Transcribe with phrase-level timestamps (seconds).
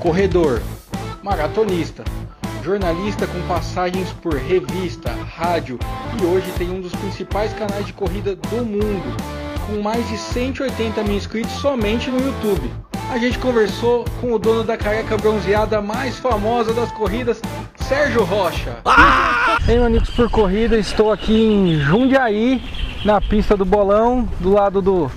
[0.00, 0.62] corredor,
[1.22, 2.02] maratonista,
[2.64, 5.78] jornalista com passagens por revista, rádio
[6.18, 9.16] e hoje tem um dos principais canais de corrida do mundo,
[9.66, 12.72] com mais de 180 mil inscritos somente no YouTube.
[13.10, 17.42] A gente conversou com o dono da careca bronzeada mais famosa das corridas,
[17.86, 18.78] Sérgio Rocha.
[18.86, 19.58] Ah!
[19.68, 22.62] Ei, Manicos por Corrida, estou aqui em Jundiaí,
[23.04, 25.10] na pista do Bolão, do lado do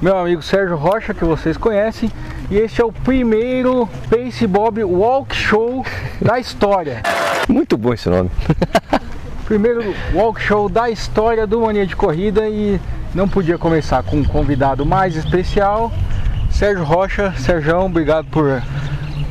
[0.00, 2.10] meu amigo Sérgio Rocha, que vocês conhecem.
[2.50, 5.84] E este é o primeiro Pace Bob Walk Show
[6.20, 7.02] da história.
[7.48, 8.30] Muito bom esse nome.
[9.44, 12.80] primeiro Walk Show da história do Mania de Corrida e
[13.14, 15.92] não podia começar com um convidado mais especial.
[16.50, 18.62] Sérgio Rocha, Sérgio, obrigado por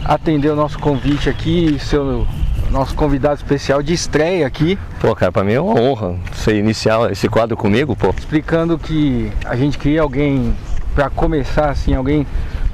[0.04, 2.28] atender o nosso convite aqui, seu
[2.72, 4.80] nosso convidado especial de estreia aqui.
[5.00, 8.14] Pô, cara, pra mim é uma honra você iniciar esse quadro comigo, pô.
[8.18, 10.56] Explicando que a gente queria alguém
[10.96, 12.26] para começar assim, alguém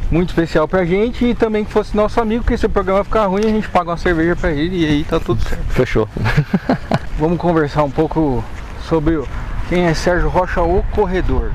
[0.10, 3.26] muito especial pra gente e também que fosse nosso amigo, porque se o programa ficar
[3.26, 5.66] ruim, a gente paga uma cerveja pra ele e aí tá tudo certo.
[5.70, 6.08] Fechou.
[7.20, 8.44] Vamos conversar um pouco
[8.88, 9.22] sobre
[9.70, 11.52] quem é Sérgio Rocha, o corredor.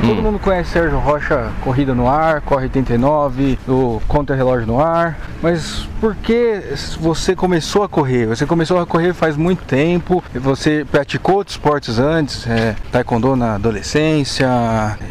[0.00, 0.22] Todo hum.
[0.22, 5.18] mundo conhece Sérgio Rocha, Corrida no Ar, Corre 89, o Contra Relógio no Ar.
[5.42, 6.62] Mas por que
[7.00, 8.26] você começou a correr?
[8.26, 10.22] Você começou a correr faz muito tempo.
[10.34, 14.48] Você praticou outros esportes antes, é, taekwondo na adolescência,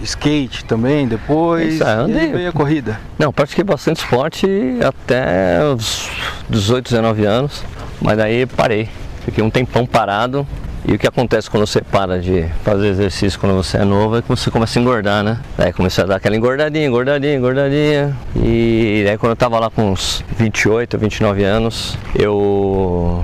[0.03, 1.75] skate também depois.
[1.75, 2.29] Isso, andei.
[2.29, 2.99] E veio a corrida?
[3.17, 4.47] Não, pratiquei bastante esporte
[4.85, 6.09] até os
[6.49, 7.63] 18, 19 anos.
[8.01, 8.89] Mas daí parei.
[9.25, 10.45] Fiquei um tempão parado
[10.85, 14.21] e o que acontece quando você para de fazer exercício quando você é novo é
[14.21, 15.39] que você começa a engordar, né?
[15.57, 18.15] Aí começa a dar aquela engordadinha, engordadinha, engordadinha.
[18.35, 23.23] E aí quando eu tava lá com uns 28, 29 anos, eu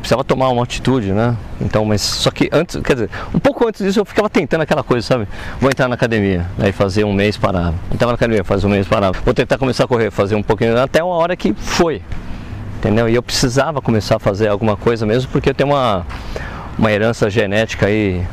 [0.00, 1.34] precisava tomar uma atitude, né?
[1.60, 4.82] Então, mas só que antes, quer dizer, um pouco antes disso eu ficava tentando aquela
[4.82, 5.26] coisa, sabe?
[5.58, 7.74] Vou entrar na academia, aí fazer um mês parava.
[7.90, 9.18] Entrava na academia, fazer um mês parava.
[9.24, 12.02] Vou tentar começar a correr, fazer um pouquinho, até uma hora que foi
[12.78, 13.08] entendeu?
[13.08, 16.06] E eu precisava começar a fazer alguma coisa mesmo porque eu tenho uma,
[16.78, 18.24] uma herança genética aí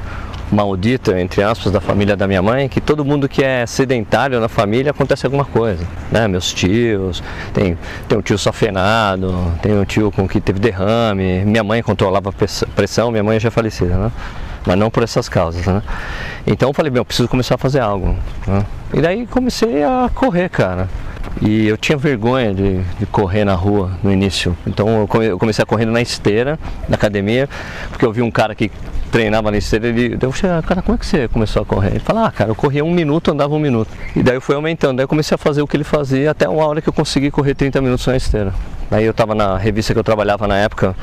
[0.51, 4.47] maldita, entre aspas, da família da minha mãe, que todo mundo que é sedentário na
[4.47, 6.27] família acontece alguma coisa, né?
[6.27, 7.77] Meus tios, tem,
[8.07, 12.33] tem um tio safenado, tem um tio com que teve derrame, minha mãe controlava a
[12.75, 14.11] pressão, minha mãe já é falecida, né?
[14.65, 15.81] Mas não por essas causas, né?
[16.45, 18.15] Então eu falei, meu, eu preciso começar a fazer algo.
[18.47, 18.65] Né?
[18.93, 20.87] E daí comecei a correr, cara.
[21.41, 24.55] E eu tinha vergonha de, de, correr na rua no início.
[24.65, 27.49] Então eu, come, eu comecei a correr na esteira, na academia,
[27.89, 28.71] porque eu vi um cara que
[29.11, 31.91] treinava na esteira, ele eu falei, cara, como é que você começou a correr?
[31.91, 33.89] Ele falou, ah, cara, eu corria um minuto, andava um minuto.
[34.15, 36.49] E daí eu fui aumentando, daí eu comecei a fazer o que ele fazia até
[36.49, 38.53] uma hora que eu consegui correr 30 minutos na esteira.
[38.91, 40.95] Aí eu estava na revista que eu trabalhava na época,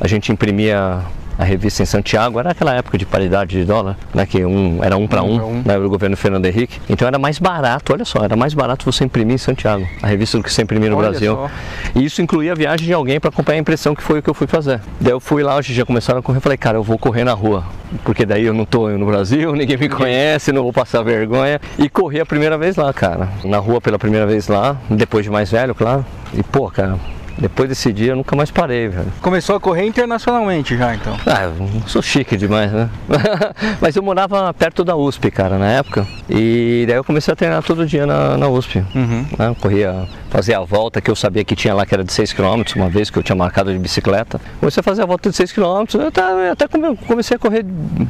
[0.00, 1.02] a gente imprimia
[1.38, 4.96] a revista em Santiago, era aquela época de paridade de dólar, né, que um, era
[4.96, 5.62] um para um, um.
[5.64, 6.80] Né, do governo Fernando Henrique.
[6.90, 10.36] Então era mais barato, olha só, era mais barato você imprimir em Santiago, a revista
[10.36, 11.34] do que você imprimir no olha Brasil.
[11.34, 11.50] Só.
[11.94, 14.28] E isso incluía a viagem de alguém para acompanhar a impressão que foi o que
[14.28, 14.80] eu fui fazer.
[15.00, 17.34] Daí eu fui lá, hoje já começaram a correr, falei, cara, eu vou correr na
[17.34, 17.64] rua,
[18.02, 21.60] porque daí eu não tô no Brasil, ninguém me conhece, não vou passar vergonha.
[21.78, 23.28] E corri a primeira vez lá, cara.
[23.44, 26.04] Na rua pela primeira vez lá, depois de mais velho, claro.
[26.34, 26.98] E pô, cara,
[27.38, 29.12] depois desse dia eu nunca mais parei, velho.
[29.20, 31.16] Começou a correr internacionalmente já, então?
[31.26, 32.88] Ah, eu sou chique demais, né?
[33.80, 36.06] Mas eu morava perto da USP, cara, na época.
[36.28, 38.84] E daí eu comecei a treinar todo dia na, na USP.
[38.94, 39.26] Uhum.
[39.38, 39.56] Né?
[39.60, 42.62] Corria, fazia a volta que eu sabia que tinha lá, que era de 6 km,
[42.76, 44.40] uma vez que eu tinha marcado de bicicleta.
[44.58, 46.66] Comecei a fazer a volta de 6 km, eu até, até
[47.06, 47.64] comecei a correr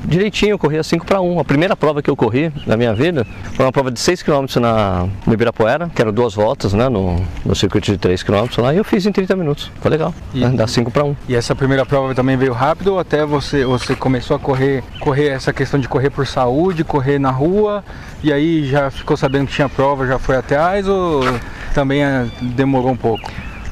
[0.05, 1.41] direitinho, corria 5 para 1.
[1.41, 4.47] A primeira prova que eu corri na minha vida foi uma prova de 6 km
[4.61, 8.75] na, no Ibirapuera, que eram duas voltas, né, no, no circuito de 3 km lá,
[8.75, 9.71] e eu fiz em 30 minutos.
[9.81, 10.15] Foi legal.
[10.33, 10.51] E, né?
[10.55, 11.17] Dá 5 para 1.
[11.29, 15.29] E essa primeira prova também veio rápido ou até você, você começou a correr, correr
[15.29, 17.83] essa questão de correr por saúde, correr na rua,
[18.23, 21.23] e aí já ficou sabendo que tinha prova, já foi atrás ou
[21.75, 23.29] também eh, demorou um pouco?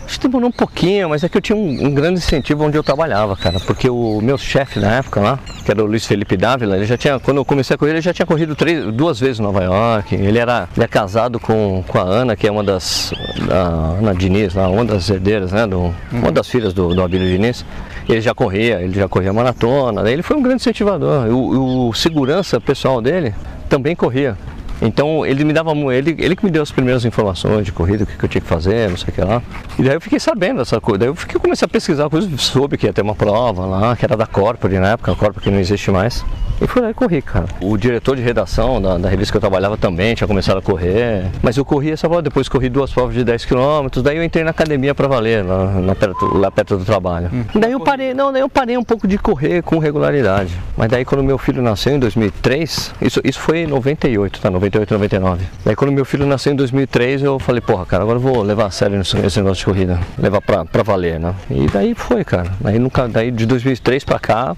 [0.07, 2.83] Que demorou um pouquinho, mas é que eu tinha um, um grande incentivo onde eu
[2.83, 3.61] trabalhava, cara.
[3.61, 6.97] Porque o meu chefe na época lá, que era o Luiz Felipe Dávila, ele já
[6.97, 9.63] tinha, quando eu comecei a correr, ele já tinha corrido três, duas vezes em Nova
[9.63, 10.15] York.
[10.15, 13.13] Ele era ele é casado com, com a Ana, que é uma das.
[13.51, 15.67] A Ana Diniz, lá, uma das herdeiras, né?
[15.67, 17.65] Do, uma das filhas do, do Abílio Diniz.
[18.09, 20.09] Ele já corria, ele já corria maratona.
[20.09, 21.27] Ele foi um grande incentivador.
[21.27, 23.35] O, o segurança pessoal dele
[23.69, 24.37] também corria.
[24.81, 28.07] Então ele me dava ele, ele que me deu as primeiras informações de corrida, o
[28.07, 29.43] que, que eu tinha que fazer, não sei o que lá.
[29.79, 30.99] E daí eu fiquei sabendo dessa coisa.
[30.99, 34.05] Daí eu fiquei, comecei a pesquisar coisas, soube que ia ter uma prova lá, que
[34.05, 36.25] era da Corpore na época, a Corpore que não existe mais.
[36.61, 37.47] E fui lá e corri, cara.
[37.61, 41.27] O diretor de redação da, da revista que eu trabalhava também tinha começado a correr.
[41.43, 44.43] Mas eu corri essa volta, depois corri duas provas de 10 km, daí eu entrei
[44.43, 47.31] na academia para valer, lá, na perto, lá perto do trabalho.
[47.33, 47.45] Hum.
[47.55, 50.53] Daí eu parei, não, daí eu parei um pouco de correr com regularidade.
[50.77, 54.51] Mas daí quando meu filho nasceu em 2003, isso, isso foi em 98, tá?
[54.51, 55.45] 98, 99.
[55.65, 58.67] Daí quando meu filho nasceu em 2003, eu falei, porra, cara, agora eu vou levar
[58.67, 60.01] a sério esse negócio de corrida.
[60.19, 61.35] Levar pra, pra valer, né?
[61.51, 62.51] E daí foi, cara.
[62.61, 64.57] Daí, nunca, daí de 2003 pra cá,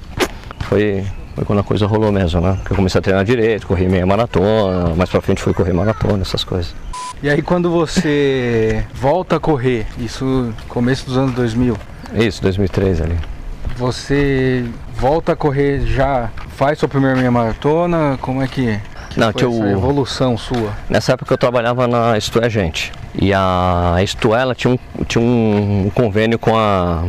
[0.60, 1.04] foi
[1.38, 2.58] foi quando a coisa rolou mesmo, né?
[2.64, 6.22] Que eu comecei a treinar direito, corri meia maratona, mais pra frente fui correr maratona,
[6.22, 6.74] essas coisas.
[7.22, 11.76] E aí quando você volta a correr, isso começo dos anos 2000?
[12.14, 13.16] Isso, 2003 ali.
[13.76, 14.64] Você
[14.96, 18.80] volta a correr já, faz sua primeira meia maratona, como é que,
[19.10, 19.70] que Não, foi essa eu...
[19.70, 20.72] evolução sua?
[20.90, 22.92] Nessa época eu trabalhava na Isto é Gente.
[23.14, 27.04] E a Isto é, ela tinha um, tinha um convênio com a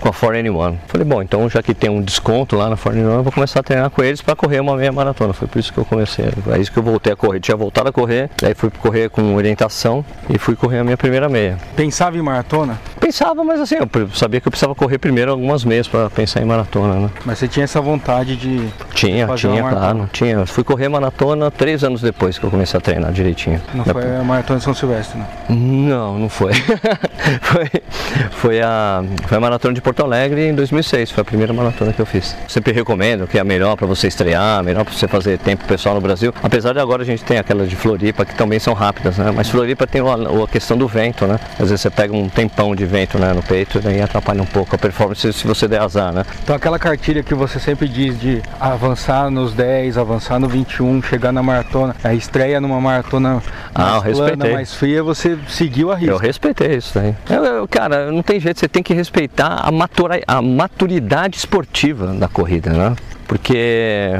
[0.00, 0.76] com a 4N1.
[0.86, 3.62] Falei, bom, então já que tem um desconto lá na 4N1, eu vou começar a
[3.62, 5.32] treinar com eles para correr uma meia maratona.
[5.32, 6.26] Foi por isso que eu comecei.
[6.52, 7.40] É isso que eu voltei a correr.
[7.40, 11.28] Tinha voltado a correr, daí fui correr com orientação e fui correr a minha primeira
[11.28, 11.58] meia.
[11.76, 12.80] Pensava em maratona?
[13.10, 16.44] Pensava, mas assim, eu sabia que eu precisava correr primeiro algumas meias para pensar em
[16.44, 17.10] maratona, né?
[17.24, 18.68] Mas você tinha essa vontade de.
[18.94, 20.08] Tinha, tinha, claro.
[20.12, 20.34] Tinha.
[20.34, 23.60] Eu fui correr maratona três anos depois que eu comecei a treinar direitinho.
[23.74, 25.26] Não foi a maratona de São Silvestre, né?
[25.48, 26.52] Não, não foi.
[27.42, 27.68] foi,
[28.30, 31.10] foi, a, foi a maratona de Porto Alegre em 2006.
[31.10, 32.36] Foi a primeira maratona que eu fiz.
[32.46, 35.96] Sempre recomendo que é a melhor para você estrear, melhor para você fazer tempo pessoal
[35.96, 36.32] no Brasil.
[36.44, 39.32] Apesar de agora a gente tem aquelas de Floripa que também são rápidas, né?
[39.34, 41.40] Mas Floripa tem a, a questão do vento, né?
[41.54, 44.46] Às vezes você pega um tempão de vento né, no peito e daí atrapalha um
[44.46, 46.24] pouco a performance se você der azar, né?
[46.42, 51.32] Então aquela cartilha que você sempre diz de avançar nos 10, avançar no 21, chegar
[51.32, 53.42] na maratona, a estreia numa maratona
[53.74, 56.12] ah, mais plana, mais fria, você seguiu a risca.
[56.12, 57.14] Eu respeitei isso daí.
[57.28, 62.08] Eu, eu, cara, não tem jeito, você tem que respeitar a, matura, a maturidade esportiva
[62.08, 62.96] da corrida, né?
[63.26, 64.18] Porque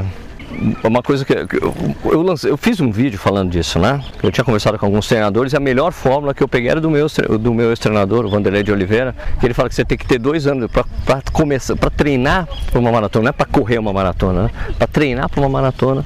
[0.83, 1.75] uma coisa que eu,
[2.05, 4.03] eu, lancei, eu, fiz um vídeo falando disso, né?
[4.23, 6.91] Eu tinha conversado com alguns treinadores e a melhor fórmula que eu peguei era do
[6.91, 7.07] meu,
[7.41, 10.19] do meu ex-treinador, o Vanderlei de Oliveira, que ele fala que você tem que ter
[10.19, 14.45] dois anos para começar, para treinar para uma maratona, não é para correr uma maratona,
[14.45, 14.51] né?
[14.77, 16.05] Para treinar para uma maratona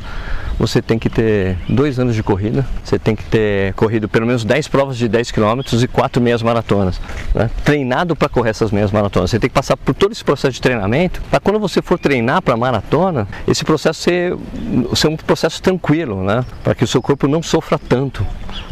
[0.59, 4.45] você tem que ter dois anos de corrida, você tem que ter corrido pelo menos
[4.45, 7.01] 10 provas de 10 km e quatro meias maratonas.
[7.35, 7.51] Né?
[7.65, 9.31] Treinado para correr essas meias maratonas.
[9.31, 12.43] Você tem que passar por todo esse processo de treinamento para quando você for treinar
[12.43, 14.37] para maratona, esse processo ser,
[14.95, 16.45] ser um processo tranquilo, né?
[16.63, 18.27] para que o seu corpo não sofra tanto.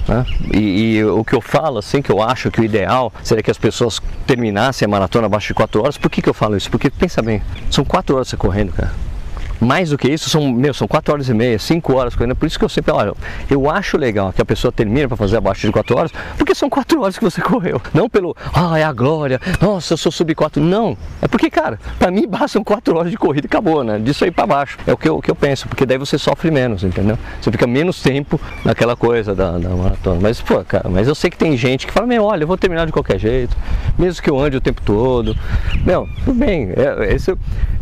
[0.06, 0.24] Né?
[0.54, 3.50] E, e, o que eu falo, assim, que eu acho que o ideal seria que
[3.50, 5.98] as pessoas terminassem a maratona abaixo de 4 horas.
[5.98, 6.70] Por que, que eu falo isso?
[6.70, 8.92] Porque pensa bem, são 4 horas você correndo, cara.
[9.62, 12.34] Mais do que isso, são, meu, são 4 horas e meia, 5 horas correndo.
[12.34, 13.12] Por isso que eu sempre, olha,
[13.48, 16.68] eu acho legal que a pessoa termine para fazer abaixo de 4 horas, porque são
[16.68, 17.80] 4 horas que você correu.
[17.94, 20.62] Não pelo, ah, é a glória, nossa, eu sou sub 4.
[20.62, 20.96] Não.
[21.20, 23.98] É porque, cara, para mim bastam 4 horas de corrida e acabou, né?
[23.98, 24.78] Disso aí para baixo.
[24.86, 27.16] É o que eu, que eu penso, porque daí você sofre menos, entendeu?
[27.40, 30.18] Você fica menos tempo naquela coisa da, da maratona.
[30.20, 32.56] Mas, pô, cara, mas eu sei que tem gente que fala, meu, olha, eu vou
[32.56, 33.56] terminar de qualquer jeito,
[33.98, 35.36] mesmo que eu ande o tempo todo.
[35.84, 37.34] Meu, tudo bem, é, esse,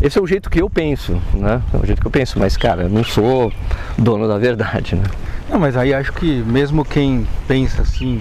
[0.03, 1.63] esse é o jeito que eu penso, né?
[1.73, 3.53] É o jeito que eu penso, mas cara, eu não sou
[3.97, 5.05] dono da verdade, né?
[5.49, 8.21] Não, mas aí acho que mesmo quem pensa assim,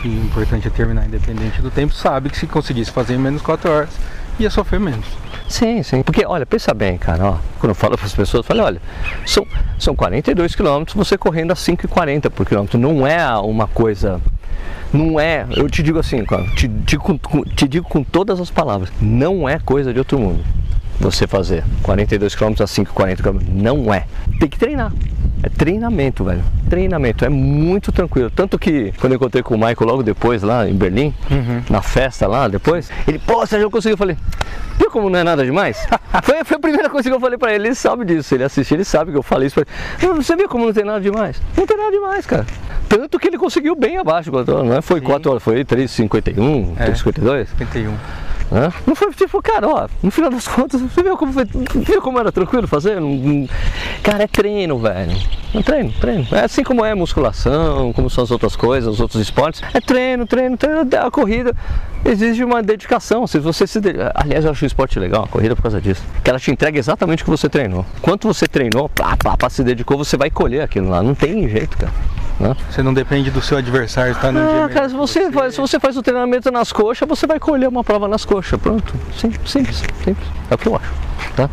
[0.00, 3.42] que o importante é terminar independente do tempo, sabe que se conseguisse fazer em menos
[3.42, 3.90] 4 horas,
[4.38, 5.06] ia sofrer menos.
[5.48, 6.02] Sim, sim.
[6.02, 8.80] Porque, olha, pensa bem, cara, ó, quando eu falo para as pessoas, eu falo, olha,
[9.26, 9.46] são,
[9.78, 12.78] são 42 quilômetros, você correndo a 5,40 por quilômetro.
[12.78, 14.20] Não é uma coisa.
[14.92, 16.24] Não é, eu te digo assim,
[16.54, 16.98] te, te,
[17.56, 20.44] te digo com todas as palavras, não é coisa de outro mundo
[20.98, 23.38] você fazer 42 km a 5, 40 km.
[23.48, 24.06] Não é.
[24.38, 24.92] Tem que treinar.
[25.42, 26.42] É treinamento, velho.
[26.70, 27.24] Treinamento.
[27.24, 28.30] É muito tranquilo.
[28.30, 31.62] Tanto que quando eu encontrei com o Michael logo depois, lá em Berlim, uhum.
[31.68, 33.94] na festa lá, depois, ele, pô, Sérgio, eu consegui.
[33.94, 34.16] Eu falei,
[34.78, 35.84] viu como não é nada demais?
[36.22, 37.68] foi, foi a primeira coisa que eu falei pra ele.
[37.68, 38.34] Ele sabe disso.
[38.34, 39.64] Ele assistiu, ele sabe que eu falei isso pra
[40.00, 40.14] ele.
[40.14, 41.42] Você viu como não tem nada demais?
[41.56, 42.46] Não tem nada demais, cara.
[42.88, 44.30] Tanto que ele conseguiu bem abaixo.
[44.30, 44.80] Não é?
[44.80, 45.06] Foi Sim.
[45.06, 47.48] 4 horas, foi 3,51, é, 3,52?
[47.58, 47.94] 51.
[48.52, 48.70] Né?
[48.86, 52.18] Não foi tipo, cara, ó, no final das contas, você viu como, foi, viu como
[52.18, 52.98] era tranquilo fazer?
[54.02, 55.16] Cara, é treino, velho.
[55.54, 56.26] É treino, treino.
[56.30, 59.62] É assim como é musculação, como são as outras coisas, os outros esportes.
[59.72, 60.80] É treino, treino, treino.
[61.02, 61.56] A corrida
[62.04, 63.26] exige uma dedicação.
[63.26, 63.80] Se você se.
[64.14, 66.02] Aliás, eu acho o esporte legal, a corrida por causa disso.
[66.22, 67.84] Que ela te entrega exatamente o que você treinou.
[68.00, 71.02] Quanto você treinou, pá, pá, pá, se dedicou, você vai colher aquilo lá.
[71.02, 71.92] Não tem jeito, cara.
[72.40, 72.56] Né?
[72.70, 75.32] Você não depende do seu adversário estar tá no ah, dia cara, se você, você...
[75.32, 78.60] Faz, se você faz o treinamento nas coxas, você vai colher uma prova nas coxas.
[78.60, 78.94] Pronto.
[79.16, 80.26] Simples, simples, simples.
[80.50, 80.92] É o que eu acho.
[81.36, 81.48] Tá?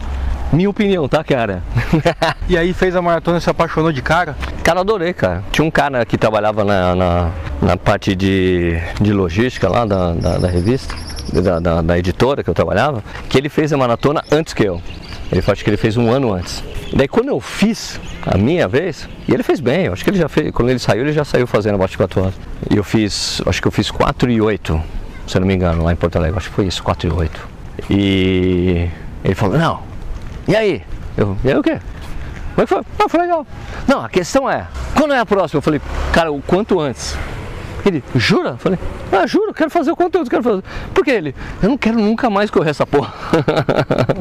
[0.51, 1.61] Minha opinião, tá, cara?
[2.49, 4.35] e aí fez a maratona e se apaixonou de cara?
[4.63, 5.43] Cara, adorei, cara.
[5.51, 10.37] Tinha um cara que trabalhava na, na, na parte de, de logística lá da, da,
[10.39, 10.95] da revista,
[11.31, 14.81] da, da, da editora que eu trabalhava, que ele fez a maratona antes que eu.
[15.31, 16.63] Ele acho que ele fez um ano antes.
[16.91, 20.17] Daí quando eu fiz a minha vez, e ele fez bem, eu acho que ele
[20.17, 22.33] já fez, quando ele saiu, ele já saiu fazendo abaixo de 4 horas.
[22.71, 24.81] E eu fiz, acho que eu fiz 4 e 8,
[25.27, 27.11] se eu não me engano, lá em Porto Alegre, acho que foi isso, 4 e
[27.11, 27.47] 8.
[27.91, 28.89] E
[29.23, 29.88] ele falou, não,
[30.49, 30.83] e aí?
[31.15, 31.79] Eu, e aí o quê?
[32.55, 32.81] Como é que foi?
[32.97, 33.45] Ah, foi legal.
[33.87, 35.59] Não, a questão é, quando é a próxima?
[35.59, 35.79] Eu falei,
[36.11, 37.15] cara, o quanto antes.
[37.85, 38.51] Ele, jura?
[38.51, 38.79] Eu falei,
[39.11, 40.63] ah, juro, quero fazer o conteúdo, quero fazer.
[40.93, 41.35] Por que ele?
[41.61, 43.13] Eu não quero nunca mais correr essa porra.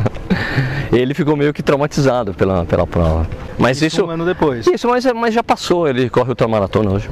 [0.93, 3.27] ele ficou meio que traumatizado pela, pela prova.
[3.59, 4.67] Mas isso, isso um ano depois.
[4.67, 7.09] Isso, mas, mas já passou, ele corre ultramaratona hoje.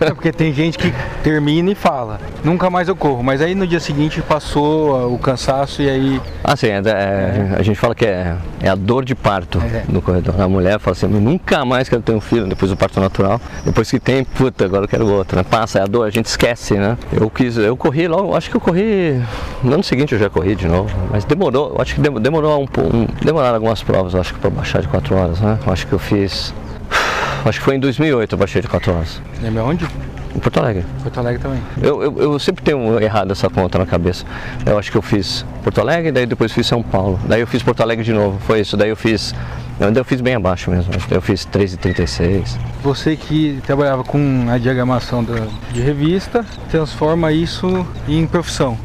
[0.00, 0.92] é porque tem gente que
[1.22, 5.82] termina e fala, nunca mais eu corro, mas aí no dia seguinte passou o cansaço
[5.82, 6.20] e aí.
[6.44, 9.84] Ah, sim, é, é, a gente fala que é, é a dor de parto é.
[9.88, 10.40] no corredor.
[10.40, 13.40] A mulher fala assim, nunca mais quero ter um filho depois do parto natural.
[13.64, 15.36] Depois que tem, puta, agora eu quero outro.
[15.36, 15.44] Né?
[15.56, 16.98] Passa, é a dor, a gente esquece, né?
[17.18, 19.18] Eu quis, eu corri logo, acho que eu corri.
[19.62, 22.90] No ano seguinte eu já corri de novo, mas demorou, acho que demorou um pouco.
[23.24, 25.58] Demoraram algumas provas, acho que para baixar de 4 horas, né?
[25.66, 26.52] Acho que eu fiz.
[27.42, 29.22] Acho que foi em 2008 eu baixei de 4 horas.
[29.40, 29.88] Lembra onde?
[30.36, 30.84] Em Porto Alegre.
[31.02, 31.62] Porto Alegre também.
[31.80, 34.26] Eu, eu, eu, sempre tenho errado essa conta na cabeça.
[34.66, 37.18] Eu acho que eu fiz Porto Alegre, daí depois fiz São Paulo.
[37.26, 38.38] Daí eu fiz Porto Alegre de novo.
[38.40, 38.76] Foi isso.
[38.76, 39.34] Daí eu fiz.
[39.80, 40.92] Eu, eu fiz bem abaixo mesmo.
[41.10, 42.58] Eu fiz 3,36.
[42.82, 45.24] Você que trabalhava com a diagramação
[45.72, 48.76] de revista, transforma isso em profissão.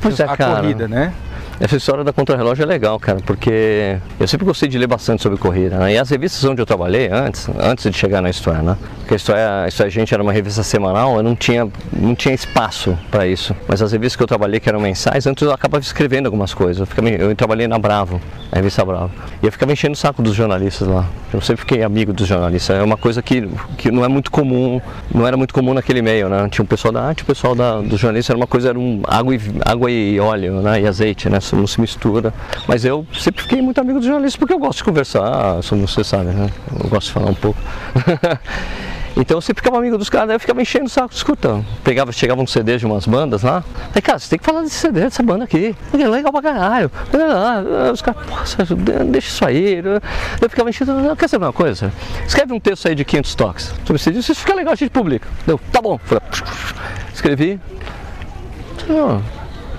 [0.00, 0.60] Pois é, a cara.
[0.62, 1.12] corrida, né?
[1.60, 5.36] Essa história da contrarrelógio é legal, cara, porque eu sempre gostei de ler bastante sobre
[5.38, 5.94] corrida, né?
[5.94, 8.76] E as revistas onde eu trabalhei antes, antes de chegar na História, né?
[8.98, 12.32] Porque a História, a História Gente era uma revista semanal, eu não tinha, não tinha
[12.32, 13.56] espaço para isso.
[13.66, 16.78] Mas as revistas que eu trabalhei, que eram mensais, antes eu acabava escrevendo algumas coisas.
[16.78, 18.20] Eu, ficava, eu trabalhei na Bravo,
[18.52, 19.10] a revista Bravo.
[19.42, 21.06] E eu ficava enchendo o saco dos jornalistas lá.
[21.32, 22.78] Eu sempre fiquei amigo dos jornalistas.
[22.78, 24.80] É uma coisa que, que não é muito comum,
[25.12, 26.48] não era muito comum naquele meio, né?
[26.48, 29.02] Tinha um pessoal da arte, o pessoal da, dos jornalistas, era uma coisa, era um
[29.08, 30.80] água e, água e óleo, né?
[30.82, 31.40] E azeite, né?
[31.56, 32.32] Não se mistura.
[32.66, 36.04] Mas eu sempre fiquei muito amigo dos jornalistas porque eu gosto de conversar, como você
[36.04, 36.50] sabe, né?
[36.82, 37.58] Eu gosto de falar um pouco.
[39.20, 41.66] Então eu sempre ficava amigo dos caras, eu ficava enchendo o saco, escutando.
[41.82, 43.62] Pegava, chegava um CD de umas bandas lá.
[43.88, 45.74] Falei, cara, você tem que falar desse CD, dessa banda aqui.
[45.92, 46.90] É legal pra caralho.
[47.92, 48.74] Os caras, pô,
[49.06, 49.82] deixa isso aí.
[50.40, 51.92] Eu ficava enchendo, quer saber uma coisa?
[52.24, 53.74] Escreve um texto aí de 500 toques.
[53.84, 55.26] Sobre esse isso fica legal, a gente publica.
[55.48, 55.98] Eu, tá bom.
[57.12, 57.60] Escrevi.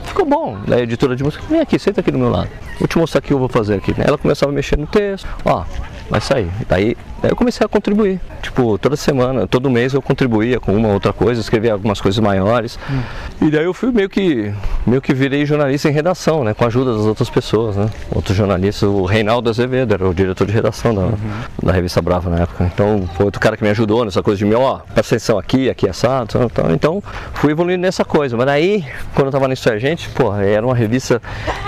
[0.09, 0.57] Ficou bom.
[0.67, 2.49] Da editora de música, vem aqui, senta aqui do meu lado.
[2.79, 3.93] Vou te mostrar o que eu vou fazer aqui.
[3.97, 5.27] Ela começava a mexer no texto.
[5.45, 5.63] Ó,
[6.09, 6.49] vai sair.
[6.67, 8.19] Daí, daí eu comecei a contribuir.
[8.41, 12.79] Tipo, toda semana, todo mês eu contribuía com uma outra coisa, escrevia algumas coisas maiores.
[12.89, 13.01] Hum.
[13.47, 14.53] E daí eu fui meio que
[14.85, 17.89] meio que virei jornalista em redação, né, com a ajuda das outras pessoas, né?
[18.11, 21.17] Outros jornalistas, o Reinaldo Azevedo era o diretor de redação da, uhum.
[21.63, 22.69] da revista Brava na época.
[22.73, 25.69] Então, foi outro cara que me ajudou nessa coisa de mim, ó, presta atenção aqui,
[25.69, 26.71] aqui assado, tal, tal.
[26.71, 28.35] Então, fui evoluindo nessa coisa.
[28.35, 31.21] Mas aí, quando eu tava na História Gente, pô, era uma revista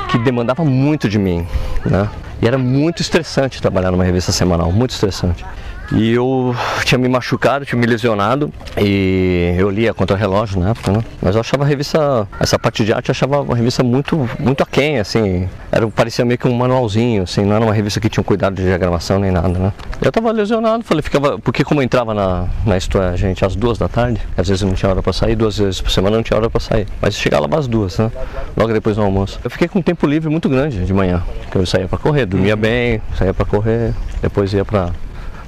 [0.10, 1.48] que demandava muito de mim,
[1.86, 2.10] né?
[2.42, 5.46] E era muito estressante trabalhar numa revista semanal, muito estressante.
[5.94, 6.56] E eu
[6.86, 11.04] tinha me machucado, tinha me lesionado e eu lia contra relógio na época, né?
[11.22, 14.64] Mas eu achava a revista, essa parte de arte, eu achava uma revista muito, muito
[14.64, 15.50] aquém, assim.
[15.72, 18.56] Era, parecia meio que um manualzinho, assim, não era uma revista que tinha um cuidado
[18.56, 19.74] de diagramação nem nada, né?
[20.02, 23.78] Eu tava lesionado, falei, ficava, porque como eu entrava na, na história, gente, às duas
[23.78, 26.38] da tarde, às vezes não tinha hora para sair, duas vezes por semana não tinha
[26.38, 26.88] hora para sair.
[27.02, 28.10] Mas chegava lá às duas, né?
[28.56, 29.40] Logo depois do almoço.
[29.44, 31.22] Eu fiquei com um tempo livre muito grande de manhã,
[31.52, 34.92] que eu saía para correr, dormia bem, saía para correr, depois ia para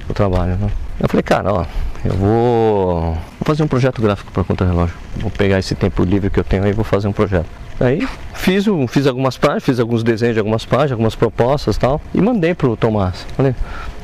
[0.08, 0.56] o trabalho.
[0.56, 0.70] Né?
[1.00, 1.64] Eu falei, cara, ó,
[2.04, 4.94] eu vou, fazer um projeto gráfico para conta relógio.
[5.16, 7.46] Vou pegar esse tempo livre que eu tenho aí e vou fazer um projeto.
[7.80, 8.06] Aí
[8.44, 12.54] fiz, fiz algumas páginas, fiz alguns desenhos de algumas páginas, algumas propostas tal, e mandei
[12.54, 13.26] pro Tomás.
[13.34, 13.54] Falei,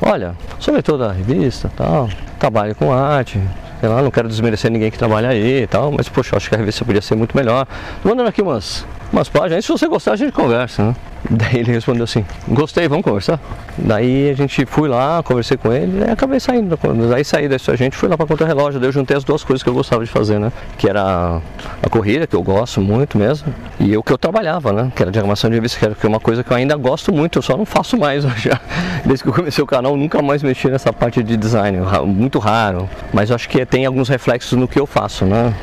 [0.01, 3.39] olha, sou leitor da revista tal, trabalho com arte,
[3.79, 6.55] sei lá, não quero desmerecer ninguém que trabalha aí e tal, mas poxa, acho que
[6.55, 7.67] a revista podia ser muito melhor.
[8.03, 10.95] Mandando aqui umas, umas páginas, aí se você gostar a gente conversa, né?
[11.29, 13.39] Daí ele respondeu assim, gostei, vamos conversar?
[13.77, 16.77] Daí a gente fui lá, conversei com ele, e acabei saindo.
[17.09, 19.61] Daí saí dessa gente, fui lá para contra relógio, daí eu juntei as duas coisas
[19.61, 20.51] que eu gostava de fazer, né?
[20.79, 21.39] Que era
[21.81, 24.91] a corrida, que eu gosto muito mesmo, e o que eu trabalhava, né?
[24.95, 27.41] Que era diagramação de revista, que é uma coisa que eu ainda gosto muito, eu
[27.41, 28.59] só não faço mais já.
[29.05, 32.89] Desde que eu comecei o canal, nunca mais mexi nessa parte de design, muito raro.
[33.13, 35.53] Mas eu acho que tem alguns reflexos no que eu faço, né?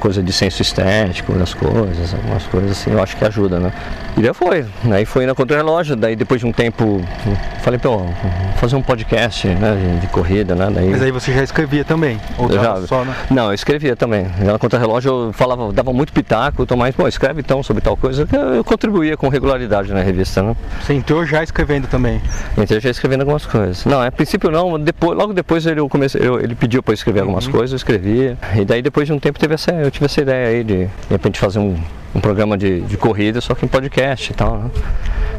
[0.00, 3.72] Coisa de senso estético das coisas, algumas coisas assim, eu acho que ajuda, né?
[4.16, 7.02] E daí foi, aí foi na contra-relógio, daí depois de um tempo
[7.66, 8.00] falei, pô,
[8.56, 10.70] fazer um podcast né, de, corrida, né?
[10.72, 10.88] Daí...
[10.88, 12.18] Mas aí você já escrevia também?
[12.38, 13.14] Ou já, só, né?
[13.28, 14.26] Não, eu escrevia também.
[14.38, 18.05] Na contra-relógio eu falava, dava muito pitaco, então mais, pô, escreve então sobre tal coisa,
[18.56, 20.56] eu contribuía com regularidade na revista, né?
[20.80, 22.20] Você entrou já escrevendo também?
[22.56, 23.84] Entrei já escrevendo algumas coisas.
[23.84, 27.20] Não, a princípio não, depois, logo depois ele, comecei, eu, ele pediu para eu escrever
[27.20, 27.52] algumas uhum.
[27.52, 28.38] coisas, eu escrevia.
[28.54, 30.90] E daí depois de um tempo teve essa, eu tive essa ideia aí de de
[31.10, 31.76] repente fazer um,
[32.14, 34.70] um programa de, de corrida, só que em podcast e tal, né?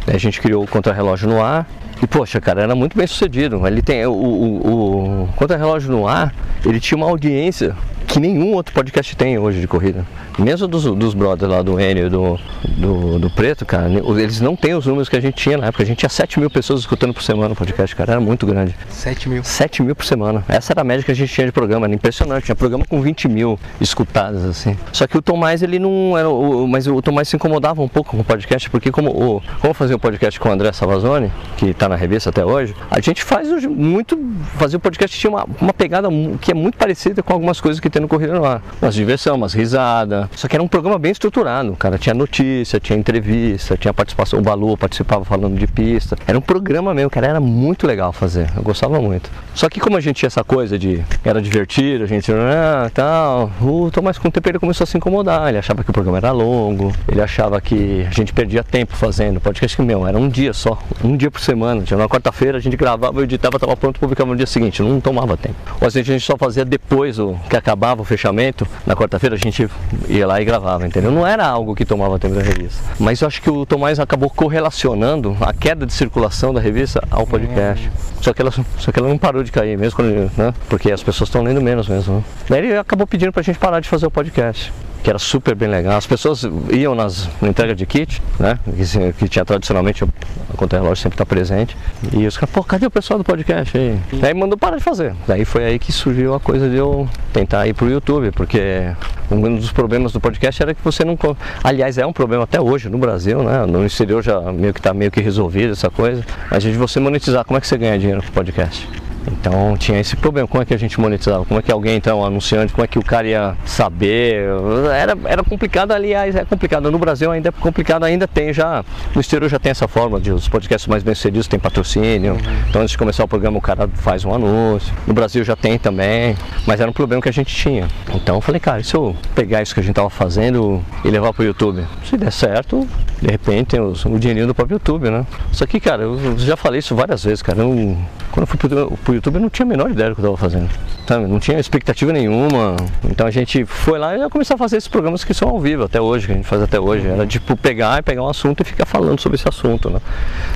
[0.08, 1.68] a gente criou o Contra-Relógio no Ar.
[2.02, 3.66] E poxa, cara, era muito bem sucedido.
[3.66, 6.34] Ele tem o, o, o Contra-Relógio no Ar,
[6.66, 7.76] ele tinha uma audiência
[8.08, 10.06] que nenhum outro podcast tem hoje de corrida.
[10.40, 12.40] Mesmo dos, dos brothers lá do Enio e do,
[12.78, 15.84] do, do, Preto, cara, eles não têm os números que a gente tinha na época.
[15.84, 18.14] A gente tinha 7 mil pessoas escutando por semana o podcast, cara.
[18.14, 18.76] Era muito grande.
[18.90, 19.44] 7 mil?
[19.44, 20.46] 7 mil por semana.
[20.48, 21.86] Essa era a média que a gente tinha de programa.
[21.88, 22.46] Era impressionante.
[22.46, 24.78] Tinha programa com 20 mil escutadas, assim.
[24.94, 26.30] Só que o Tomás, ele não era.
[26.30, 29.74] O, mas o Tomás se incomodava um pouco com o podcast, porque como, o, como
[29.74, 33.24] fazer um podcast com o André Savazone, que está na revista até hoje, a gente
[33.24, 34.18] faz muito.
[34.58, 36.10] Fazer o podcast tinha uma, uma pegada
[36.42, 38.62] que é muito parecida com algumas coisas que tem no Corrida no Ar.
[38.82, 39.88] Umas diversão, umas risadas
[40.36, 41.98] só que era um programa bem estruturado, cara.
[41.98, 44.40] Tinha notícia, tinha entrevista, tinha participação.
[44.40, 46.16] O Balu participava falando de pista.
[46.28, 47.28] Era um programa mesmo, cara.
[47.28, 48.50] Era muito legal fazer.
[48.56, 49.30] Eu gostava muito.
[49.54, 53.52] Só que como a gente tinha essa coisa de era divertido, a gente ah, tal,
[53.62, 55.50] o Tomás com o tempo ele começou a se incomodar.
[55.50, 59.40] Ele achava que o programa era longo, ele achava que a gente perdia tempo fazendo.
[59.40, 61.77] Podcast que meu, era um dia só, um dia por semana.
[61.84, 64.82] Tinha na quarta-feira a gente gravava, editava, estava pronto, publicava no dia seguinte.
[64.82, 65.56] Não tomava tempo.
[65.80, 68.68] Ou assim, a gente só fazia depois o que acabava o fechamento.
[68.86, 69.70] Na quarta-feira a gente
[70.08, 71.12] ia lá e gravava, entendeu?
[71.12, 72.84] Não era algo que tomava tempo da revista.
[73.00, 77.26] Mas eu acho que o Tomás acabou correlacionando a queda de circulação da revista ao
[77.26, 77.90] podcast.
[78.22, 80.54] Só que ela, só que ela não parou de cair mesmo, quando, né?
[80.70, 82.16] Porque as pessoas estão lendo menos mesmo.
[82.16, 82.24] Né?
[82.50, 84.72] Daí ele acabou pedindo pra gente parar de fazer o podcast
[85.04, 85.98] que era super bem legal.
[85.98, 88.60] As pessoas iam nas, na entrega de kit, né?
[88.66, 91.78] Que, que tinha tradicionalmente a contra-relógio sempre está presente.
[92.14, 93.98] E os caras, pô, cadê o pessoal do podcast aí?
[94.14, 95.14] Daí mandou parar de fazer.
[95.28, 98.92] Daí foi aí que surgiu a coisa de eu tentar ir pro YouTube, porque
[99.32, 101.18] um dos problemas do podcast era que você não.
[101.64, 103.66] Aliás, é um problema até hoje no Brasil, né?
[103.66, 106.24] No exterior já meio que está meio que resolvido essa coisa.
[106.50, 108.88] Mas de você monetizar, como é que você ganha dinheiro com podcast?
[109.32, 111.46] Então tinha esse problema, como é que a gente monetizava?
[111.46, 114.46] Como é que alguém então, anunciante, como é que o cara ia saber?
[114.94, 116.90] Era, era complicado, aliás, é complicado.
[116.92, 118.84] No Brasil ainda é complicado, ainda tem já.
[119.14, 122.38] No exterior já tem essa forma de os podcasts mais bem sucedidos tem patrocínio.
[122.70, 124.94] Então antes de começar o programa o cara faz um anúncio.
[125.06, 127.88] No Brasil já tem também, mas era um problema que a gente tinha.
[128.14, 131.10] Então eu falei, cara, e se eu pegar isso que a gente tava fazendo e
[131.10, 131.86] levar pro YouTube?
[132.06, 132.88] Se der certo,
[133.22, 135.26] de repente tem os, o dinheirinho do próprio YouTube, né?
[135.52, 137.60] Só que, cara, eu já falei isso várias vezes, cara.
[137.60, 137.98] Eu,
[138.32, 140.34] quando eu fui pro, pro YouTube eu não tinha a menor ideia do que eu
[140.34, 140.70] estava fazendo.
[141.08, 141.26] Sabe?
[141.26, 142.76] Não tinha expectativa nenhuma.
[143.06, 145.60] Então a gente foi lá e já começou a fazer esses programas que são ao
[145.60, 147.08] vivo até hoje, que a gente faz até hoje.
[147.08, 150.00] Era tipo pegar e pegar um assunto e ficar falando sobre esse assunto, né?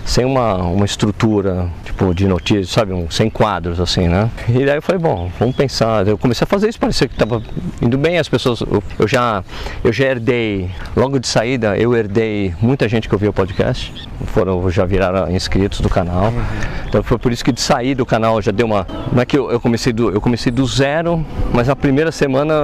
[0.06, 2.94] Sem uma, uma estrutura, tipo, de notícias, sabe?
[2.94, 4.30] Um, sem quadros, assim, né?
[4.50, 6.08] E daí eu falei, bom, vamos pensar.
[6.08, 7.42] Eu comecei a fazer isso, parecia que estava
[7.82, 8.62] indo bem, as pessoas.
[8.62, 9.44] Eu, eu, já,
[9.84, 13.94] eu já herdei, logo de saída, eu herdei muita gente que ouvia o podcast.
[14.28, 16.26] Foram, já viraram inscritos do canal.
[16.26, 16.44] Uhum.
[16.88, 18.88] Então foi por isso que de sair do canal já deu uma.
[19.12, 22.56] Não é que eu, eu, comecei do, eu comecei do zero, mas na primeira semana.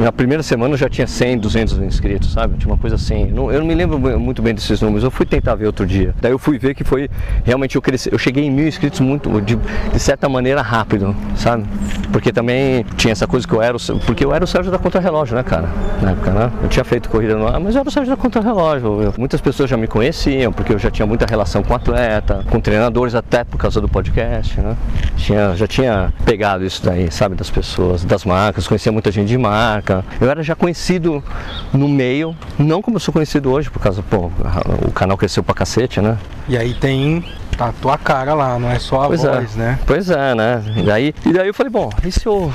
[0.00, 2.56] Na primeira semana eu já tinha 100, 200 inscritos, sabe?
[2.56, 3.26] Tinha uma coisa assim.
[3.26, 5.04] Não, eu não me lembro muito bem desses números.
[5.04, 6.14] Eu fui tentar ver outro dia.
[6.22, 7.10] Daí eu fui ver que foi.
[7.44, 8.10] Realmente eu cresci.
[8.10, 9.28] Eu cheguei em mil inscritos muito.
[9.42, 11.64] De, de certa maneira rápido, sabe?
[12.10, 13.76] Porque também tinha essa coisa que eu era.
[14.06, 15.68] Porque eu era o Sérgio da Contra-Relógio, né, cara?
[16.00, 16.50] Na época, né?
[16.62, 19.12] Eu tinha feito corrida no ar, mas eu era o Sérgio da Contra-Relógio.
[19.18, 23.14] Muitas pessoas já me conheciam, porque eu já tinha muita relação com atleta, com treinadores,
[23.14, 24.74] até por causa do podcast, né?
[25.16, 29.36] Tinha, já tinha pegado isso daí, sabe, das pessoas, das marcas, conhecia muita gente de
[29.36, 29.89] marca.
[30.20, 31.22] Eu era já conhecido
[31.72, 34.30] no meio, não como eu sou conhecido hoje, por causa, pô,
[34.86, 36.16] o canal cresceu pra cacete, né?
[36.48, 37.24] E aí tem
[37.56, 39.32] tá a tua cara lá, não é só a pois é.
[39.32, 39.58] voz, é.
[39.58, 39.78] né?
[39.86, 40.62] Pois é, né?
[40.76, 42.52] E daí, e daí eu falei, bom, e se eu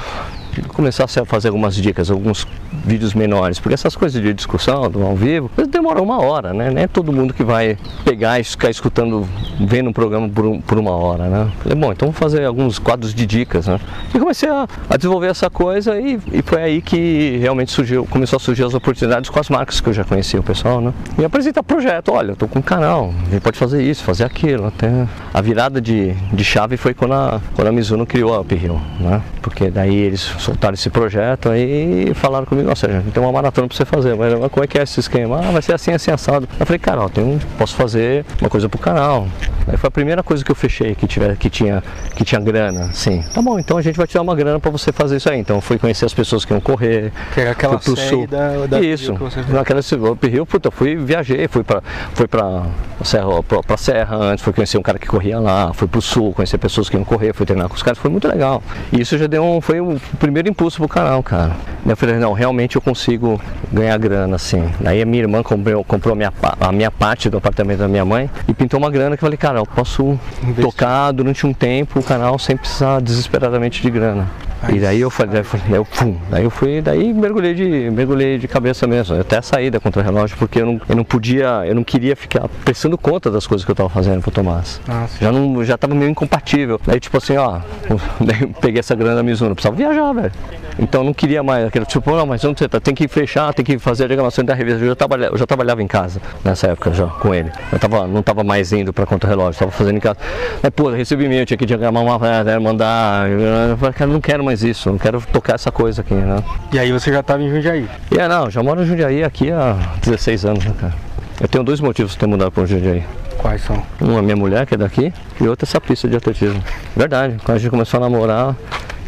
[0.62, 2.48] começasse a fazer algumas dicas, alguns
[2.86, 6.70] vídeos menores, porque essas coisas de discussão do ao vivo demoram uma hora, né?
[6.70, 9.28] Não é todo mundo que vai pegar e ficar escutando,
[9.60, 11.52] vendo um programa por, um, por uma hora, né?
[11.62, 13.80] Falei, bom, então vou fazer alguns quadros de dicas, né?
[14.14, 18.38] E comecei a, a desenvolver essa coisa e, e, foi aí que realmente surgiu, começou
[18.38, 20.94] a surgir as oportunidades com as marcas que eu já conhecia o pessoal, né?
[21.18, 24.68] E apresentar projeto, olha, eu tô com um canal, gente pode fazer isso, fazer aquilo,
[24.68, 28.80] até a virada de, de chave foi quando a, quando a Mizuno criou a Uphill,
[29.00, 29.22] né?
[29.42, 33.68] Porque daí eles soltaram esse projeto aí e falaram comigo, nossa, gente tem uma maratona
[33.68, 35.40] para você fazer, mas como é que é esse esquema?
[35.40, 36.48] Ah, vai ser assim, assim, assado.
[36.60, 39.28] Eu falei, cara, ó, tem um, posso fazer uma coisa pro canal.
[39.68, 41.84] Aí foi a primeira coisa que eu fechei que, tiver, que, tinha,
[42.16, 43.24] que tinha grana, sim.
[43.34, 45.40] Tá bom, então a gente vai te dar uma grana para você fazer isso aí.
[45.40, 47.12] Então fui conhecer as pessoas que iam correr.
[47.34, 48.28] Que era aquela fui pro sul.
[48.28, 49.14] Da, da isso,
[49.50, 49.82] naquela
[50.26, 51.82] Rio, puta, fui, viajei, fui para
[52.14, 52.64] fui pra
[53.04, 56.34] Serra, pra, pra Serra antes, fui conhecer um cara que corria lá, fui pro sul,
[56.34, 58.62] conhecer pessoas que iam correr, fui treinar com os caras, foi muito legal.
[58.92, 61.52] E isso já deu um, foi o primeiro impulso pro canal, cara.
[61.86, 63.40] Eu falei, não, realmente eu consigo
[63.72, 64.70] ganhar grana, assim.
[64.80, 68.04] Daí a minha irmã comprou, comprou a, minha, a minha parte do apartamento da minha
[68.04, 70.64] mãe e pintou uma grana que eu falei, cara, eu posso Investir.
[70.66, 74.28] tocar durante um tempo o canal sem precisar desesperadamente de grana.
[74.70, 77.90] E daí eu falei, daí eu, falei, eu, pum, daí eu fui, daí mergulhei de,
[77.92, 81.04] mergulhei de cabeça mesmo, até a saída contra o relógio, porque eu não, eu não
[81.04, 84.82] podia, eu não queria ficar prestando conta das coisas que eu estava fazendo pro Tomás.
[84.88, 86.80] Ah, já não, já tava meio incompatível.
[86.86, 87.60] Daí tipo assim, ó,
[88.20, 90.32] daí eu peguei essa grana Mizuno, precisava viajar, velho.
[90.78, 92.80] Então eu não queria mais aquele tipo, não, mas onde você tá?
[92.80, 94.82] Tem que fechar, tem que fazer a reclamação da revista.
[94.82, 97.52] Eu já, trabalhava, eu já trabalhava em casa nessa época já com ele.
[97.72, 100.20] Eu tava, não tava mais indo para contra relógio, estava fazendo em casa.
[100.62, 102.20] Mas pô, recebi e-mail, tinha que diagramar uma
[102.60, 103.30] mandar.
[103.30, 106.44] Eu falei, cara, não quero mais isso, não quero tocar essa coisa aqui, né?
[106.72, 107.88] E aí você já estava em Jundiaí?
[108.12, 110.94] É, não, já moro em Jundiaí aqui há 16 anos, né, cara?
[111.40, 113.04] Eu tenho dois motivos para ter mudado para Jundiaí.
[113.38, 113.82] Quais são?
[114.00, 116.64] Uma minha mulher, que é daqui, e outra essa pista de atletismo.
[116.96, 118.56] Verdade, quando a gente começou a namorar,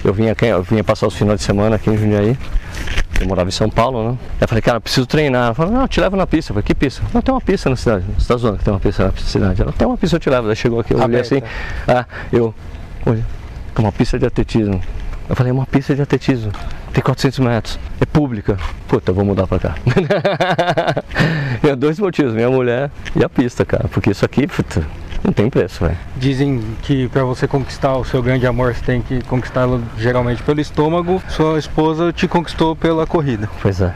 [0.03, 2.37] eu vinha, aqui, eu vinha passar os finais de semana aqui em Jundiaí.
[3.19, 4.17] Eu morava em São Paulo, né?
[4.39, 5.45] Eu falei, cara, preciso treinar.
[5.45, 6.51] Ela falou, não, te levo na pista.
[6.51, 7.01] Eu falei, que pista?
[7.13, 8.05] Não, tem uma pista na cidade.
[8.17, 9.61] Você tá zoando que tem uma pista na cidade?
[9.61, 10.45] Ela, tem uma pista, eu te levo.
[10.45, 11.41] Ela chegou aqui, eu olhei assim.
[11.87, 12.53] Ah, eu,
[13.05, 13.25] olha,
[13.73, 14.79] tem uma pista de atletismo.
[15.29, 16.51] Eu falei, é uma pista de atletismo.
[16.93, 17.79] Tem 400 metros.
[17.99, 18.57] É pública.
[18.87, 19.75] Puta, eu vou mudar pra cá.
[21.63, 23.87] e dois motivos, minha mulher e a pista, cara.
[23.89, 24.85] Porque isso aqui, puta,
[25.23, 25.97] não tem preço, velho.
[26.15, 30.61] Dizem que para você conquistar o seu grande amor, você tem que conquistá-lo geralmente pelo
[30.61, 31.21] estômago.
[31.27, 33.49] Sua esposa te conquistou pela corrida.
[33.61, 33.93] Pois é.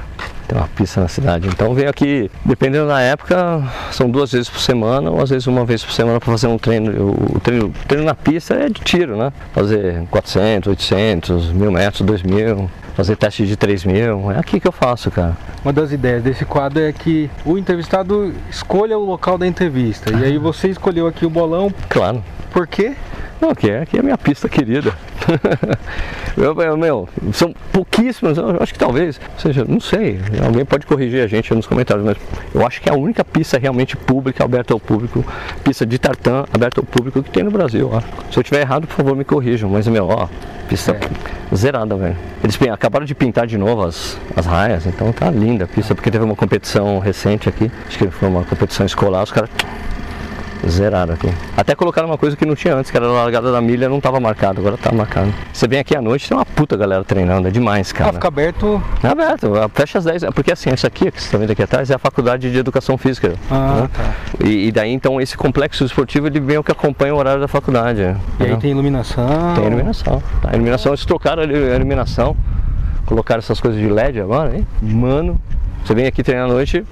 [0.51, 1.47] Tem uma pista na cidade.
[1.47, 5.63] Então venho aqui, dependendo da época, são duas vezes por semana ou às vezes uma
[5.63, 7.15] vez por semana para fazer um treino.
[7.33, 9.31] O treino, o treino na pista é de tiro, né?
[9.53, 14.31] Fazer 400, 800, mil metros, 2 mil fazer teste de 3 mil.
[14.31, 15.35] É aqui que eu faço, cara.
[15.63, 20.11] Uma das ideias desse quadro é que o entrevistado escolha o local da entrevista.
[20.15, 21.73] E aí você escolheu aqui o bolão.
[21.89, 22.23] Claro.
[22.51, 22.95] Por quê?
[23.41, 24.93] Não, aqui é, aqui é a minha pista querida.
[26.37, 31.23] eu, eu, meu, são pouquíssimas, eu acho que talvez, seja, não sei, alguém pode corrigir
[31.23, 32.17] a gente nos comentários, mas
[32.53, 35.25] eu acho que é a única pista realmente pública, aberta ao público,
[35.63, 37.89] pista de tartan aberta ao público que tem no Brasil.
[37.91, 38.01] Ó.
[38.31, 40.27] Se eu tiver errado, por favor, me corrijam, mas, meu, ó,
[40.69, 41.55] pista é.
[41.55, 42.17] zerada, velho.
[42.43, 46.09] Eles acabaram de pintar de novo as, as raias, então tá linda a pista, porque
[46.09, 49.51] teve uma competição recente aqui, acho que foi uma competição escolar, os caras
[50.67, 51.27] Zerado aqui.
[51.57, 53.97] Até colocaram uma coisa que não tinha antes, que era a largada da milha, não
[53.97, 55.33] estava marcado, agora está marcado.
[55.51, 58.11] Você vem aqui à noite, tem uma puta galera treinando, é demais, cara.
[58.11, 58.81] Ah, fica aberto?
[59.03, 61.89] É aberto, fecha às 10, porque assim, essa aqui, que você está vendo aqui atrás,
[61.89, 63.33] é a faculdade de educação física.
[63.49, 63.89] Ah, né?
[63.91, 64.45] tá.
[64.45, 67.47] E, e, daí, então, esse complexo esportivo, ele vem o que acompanha o horário da
[67.47, 68.15] faculdade.
[68.39, 69.55] E aí tem iluminação?
[69.55, 70.21] Tem iluminação.
[70.41, 70.49] Tá?
[70.51, 72.35] A iluminação, eles trocaram a iluminação,
[73.11, 74.65] colocaram essas coisas de LED agora, hein?
[74.81, 75.37] Mano,
[75.83, 76.85] você vem aqui treinar à noite,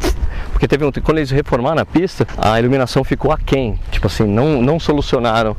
[0.51, 3.79] porque teve um, quando eles reformaram a pista, a iluminação ficou aquém.
[3.89, 5.55] Tipo assim, não, não solucionaram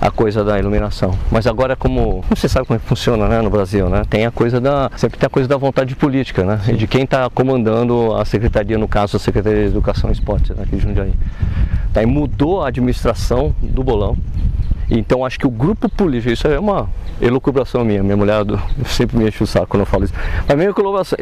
[0.00, 1.18] a coisa da iluminação.
[1.32, 2.24] Mas agora como.
[2.30, 4.02] Você sabe como é que funciona né, no Brasil, né?
[4.08, 4.88] Tem a coisa da.
[4.96, 6.60] Sempre tem a coisa da vontade política, né?
[6.68, 10.54] E de quem está comandando a secretaria, no caso, a Secretaria de Educação e Esportes,
[10.54, 11.12] né, aqui de Jundiaí.
[11.92, 14.16] Daí mudou a administração do bolão.
[14.90, 16.88] Então acho que o grupo político, isso é uma
[17.20, 18.44] elucubração minha, minha mulher
[18.86, 20.14] sempre me enche o saco quando eu falo isso.
[20.46, 21.18] Mas minha elucubração,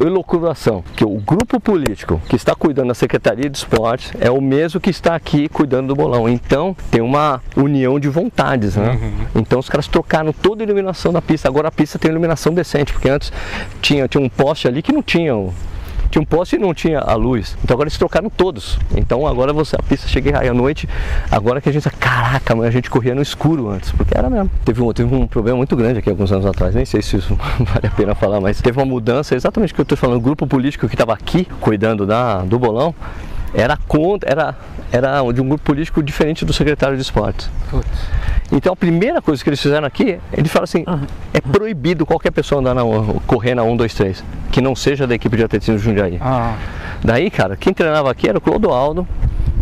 [0.00, 4.80] elucubração, que o grupo político que está cuidando da Secretaria de Esportes é o mesmo
[4.80, 6.28] que está aqui cuidando do bolão.
[6.28, 8.98] Então tem uma união de vontades, né?
[9.00, 9.26] Uhum.
[9.40, 11.48] Então os caras trocaram toda a iluminação da pista.
[11.48, 13.32] Agora a pista tem iluminação decente, porque antes
[13.80, 15.34] tinha, tinha um poste ali que não tinha
[16.14, 17.56] tinha um poste e não tinha a luz.
[17.64, 18.78] Então agora eles trocaram todos.
[18.96, 20.88] Então agora você, a pista chega aí à noite,
[21.28, 24.48] agora que a gente, caraca, mas a gente corria no escuro antes, porque era mesmo.
[24.64, 27.34] Teve um, teve um problema muito grande aqui alguns anos atrás, nem sei se isso
[27.58, 30.20] vale a pena falar, mas teve uma mudança, exatamente o que eu estou falando, o
[30.20, 32.94] grupo político que estava aqui cuidando da, do bolão,
[33.54, 34.54] era contra, era,
[34.90, 37.48] era de um grupo político diferente do secretário de esportes.
[38.52, 41.06] Então a primeira coisa que eles fizeram aqui, eles falaram assim, uhum.
[41.32, 42.82] é proibido qualquer pessoa andar na,
[43.26, 46.18] correr na 1, 2, 3, que não seja da equipe de atletismo de Jundiaí.
[46.20, 46.56] Ah.
[47.02, 49.06] Daí, cara, quem treinava aqui era o Clodoaldo,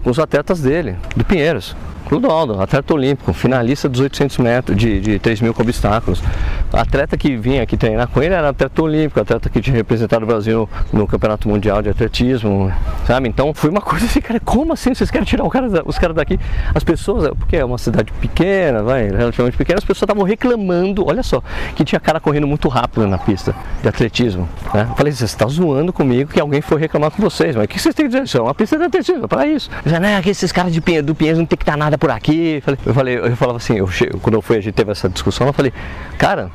[0.02, 1.76] com os atletas dele, do Pinheiros.
[2.12, 6.22] Clodoaldo, atleta olímpico, finalista dos 800 metros, de, de 3 mil com obstáculos.
[6.70, 10.26] Atleta que vinha aqui treinar com ele era atleta olímpico, atleta que tinha representado o
[10.26, 12.70] Brasil no Campeonato Mundial de Atletismo,
[13.06, 13.30] sabe?
[13.30, 16.38] Então foi uma coisa assim, cara, como assim vocês querem tirar cara, os caras daqui?
[16.74, 21.22] As pessoas, porque é uma cidade pequena, vai, relativamente pequena, as pessoas estavam reclamando, olha
[21.22, 21.42] só,
[21.74, 24.46] que tinha cara correndo muito rápido na pista de atletismo.
[24.74, 24.86] Né?
[24.98, 27.94] Falei, você está zoando comigo que alguém foi reclamar com vocês, mas o que vocês
[27.94, 28.24] têm que dizer?
[28.24, 29.70] Isso é uma pista de atletismo, para isso.
[29.86, 32.60] Já, né, esses caras de do Pinheiros não tem que estar nada por aqui.
[32.84, 33.88] Eu falei, eu falava assim, eu,
[34.20, 35.72] quando eu fui, a gente teve essa discussão, eu falei,
[36.18, 36.50] cara,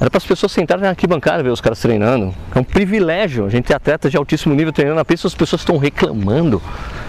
[0.00, 2.32] era para as pessoas sentarem na arquibancada ver os caras treinando.
[2.54, 5.62] É um privilégio a gente ter atletas de altíssimo nível treinando na pista, as pessoas
[5.62, 6.62] estão reclamando.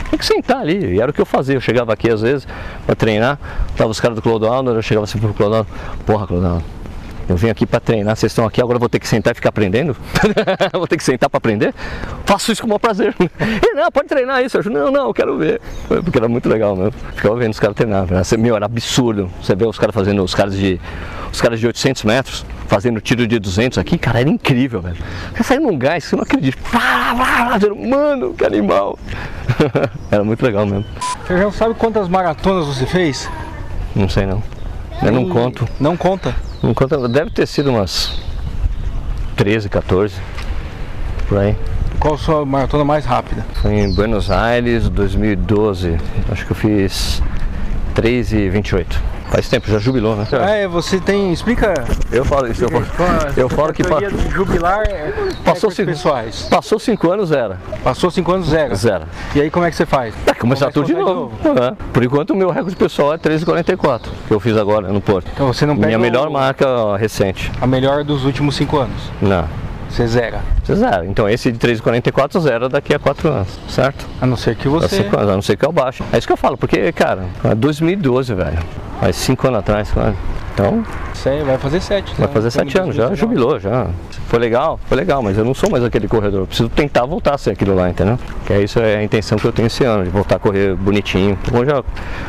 [0.10, 1.54] Tem que sentar ali, e era o que eu fazia.
[1.56, 2.48] Eu chegava aqui às vezes
[2.88, 3.38] para treinar,
[3.78, 5.70] tava os caras do Clodoaldo, eu chegava assim pro Clodoaldo,
[6.08, 6.64] porra Clodoaldo,
[7.28, 9.50] eu vim aqui para treinar, vocês estão aqui, agora vou ter que sentar e ficar
[9.50, 9.96] aprendendo?
[10.74, 11.74] vou ter que sentar para aprender?
[12.26, 13.16] Faço isso com o maior prazer.
[13.40, 14.58] e não, pode treinar isso.
[14.58, 15.62] Eu não, não, eu quero ver.
[15.88, 16.94] Porque era muito legal mesmo.
[17.16, 18.06] Ficava vendo os caras treinar.
[18.38, 19.30] Meu, era absurdo.
[19.42, 20.80] Você vê os caras fazendo, os caras de
[21.32, 24.98] os caras de 800 metros, fazendo tiro de 200 aqui, cara, era incrível, velho.
[25.36, 26.60] Você saiu num gás, você não acredita.
[27.76, 29.00] Mano, que animal.
[30.12, 30.86] era muito legal mesmo.
[31.26, 33.28] Você já sabe quantas maratonas você fez?
[33.96, 34.44] Não sei não.
[35.02, 35.68] Eu não conto.
[35.80, 36.36] Não conta?
[37.12, 38.18] Deve ter sido umas
[39.36, 40.16] 13, 14.
[41.28, 41.58] Por aí.
[42.00, 43.46] Qual a sua maratona mais rápida?
[43.56, 45.98] Foi em Buenos Aires, 2012.
[46.32, 47.22] Acho que eu fiz
[47.94, 49.02] 3 e 28.
[49.34, 50.28] Faz tempo, já jubilou, né?
[50.48, 51.34] É, você tem.
[51.34, 51.74] Explica.
[52.12, 52.86] Eu falo isso, eu falo,
[53.36, 53.82] eu falo que
[54.30, 55.12] jubilar é
[55.44, 56.44] passou cinco, pessoais.
[56.44, 57.56] Passou cinco anos, zero.
[57.84, 58.76] Passou cinco anos, zero.
[58.76, 59.06] Zero.
[59.34, 60.14] E aí como é que você faz?
[60.28, 61.36] É, começar tudo de novo.
[61.42, 61.64] De novo.
[61.64, 61.76] É.
[61.92, 65.28] Por enquanto o meu recorde pessoal é 13,44, que eu fiz agora no Porto.
[65.34, 65.88] Então você não pega.
[65.88, 66.32] Minha melhor o...
[66.32, 67.52] marca recente.
[67.60, 69.02] A melhor dos últimos cinco anos?
[69.20, 69.50] Não.
[69.94, 70.42] Você zera.
[70.64, 71.06] Você zera.
[71.06, 74.08] Então esse de 3,44 zera daqui a 4 anos, certo?
[74.20, 75.02] A não ser que você.
[75.02, 76.04] A, anos, a não ser que eu baixo.
[76.12, 78.58] É isso que eu falo, porque, cara, é 2012, velho.
[79.00, 80.18] Faz 5 anos atrás, quase.
[80.52, 80.84] Então.
[81.14, 82.16] Sei, vai fazer 7.
[82.18, 83.88] Vai fazer 7 anos, já jubilou, já.
[84.28, 86.42] Foi legal, foi legal, mas eu não sou mais aquele corredor.
[86.42, 88.18] Eu preciso tentar voltar a ser aquilo lá, entendeu?
[88.46, 90.76] Que é isso é a intenção que eu tenho esse ano, de voltar a correr
[90.76, 91.38] bonitinho.
[91.42, 91.84] Então, eu já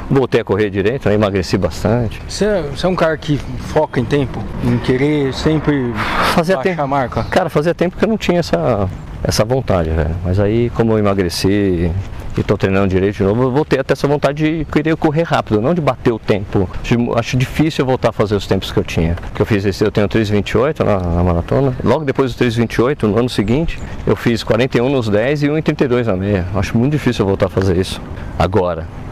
[0.09, 1.15] voltei a correr direito, né?
[1.15, 2.21] emagreci bastante.
[2.29, 3.39] Você, você é um cara que
[3.73, 4.43] foca em tempo?
[4.63, 5.93] Em querer sempre
[6.35, 7.25] fazia tempo, a marca?
[7.25, 8.89] Cara, fazia tempo que eu não tinha essa,
[9.23, 10.15] essa vontade, velho.
[10.25, 11.91] Mas aí, como eu emagreci,
[12.37, 15.61] e estou treinando direito de novo, eu voltei até essa vontade de querer correr rápido,
[15.61, 16.69] não de bater o tempo.
[16.83, 19.17] Acho, acho difícil eu voltar a fazer os tempos que eu tinha.
[19.35, 21.77] Que eu fiz esse, eu tenho 3,28 na, na maratona.
[21.83, 26.17] Logo depois do 3,28, no ano seguinte, eu fiz 41 nos 10 e 1,32 na
[26.17, 26.47] meia.
[26.55, 28.01] Acho muito difícil eu voltar a fazer isso
[28.39, 29.04] agora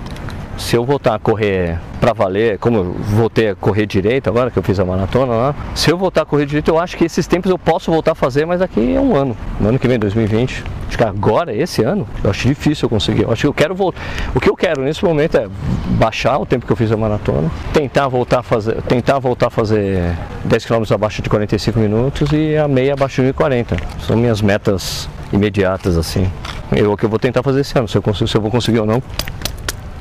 [0.63, 4.59] se eu voltar a correr para valer, como eu voltei a correr direito agora que
[4.59, 7.27] eu fiz a maratona lá, se eu voltar a correr direito, eu acho que esses
[7.27, 9.99] tempos eu posso voltar a fazer, mas daqui é um ano, no ano que vem,
[9.99, 10.65] 2020.
[10.89, 13.23] Acho que agora, esse ano, eu acho difícil eu conseguir.
[13.23, 14.01] Eu acho que eu quero voltar.
[14.35, 15.49] O que eu quero nesse momento é
[15.99, 19.51] baixar o tempo que eu fiz a maratona, tentar voltar a fazer, tentar voltar a
[19.51, 23.77] fazer 10 km abaixo de 45 minutos e a meia abaixo de 40.
[24.07, 26.31] São minhas metas imediatas assim.
[26.71, 28.81] Eu que eu vou tentar fazer esse ano, se eu consigo, se eu vou conseguir
[28.81, 29.03] ou não.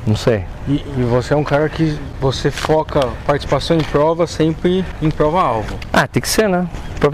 [0.06, 0.44] Não sei.
[0.66, 5.78] E, e, você é um cara que você foca participação em prova sempre em prova-alvo.
[5.92, 6.66] Ah, tem que ser, né?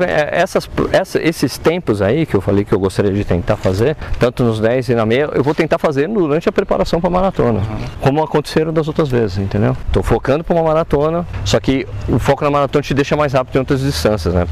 [0.07, 3.97] É, essas, essa, esses tempos aí que eu falei que eu gostaria de tentar fazer,
[4.19, 7.13] tanto nos 10 e na meia, eu vou tentar fazer durante a preparação para a
[7.13, 7.85] maratona, uhum.
[8.01, 9.77] como aconteceram das outras vezes, entendeu?
[9.87, 13.57] Estou focando para uma maratona, só que o foco na maratona te deixa mais rápido
[13.57, 14.47] em outras distâncias, né?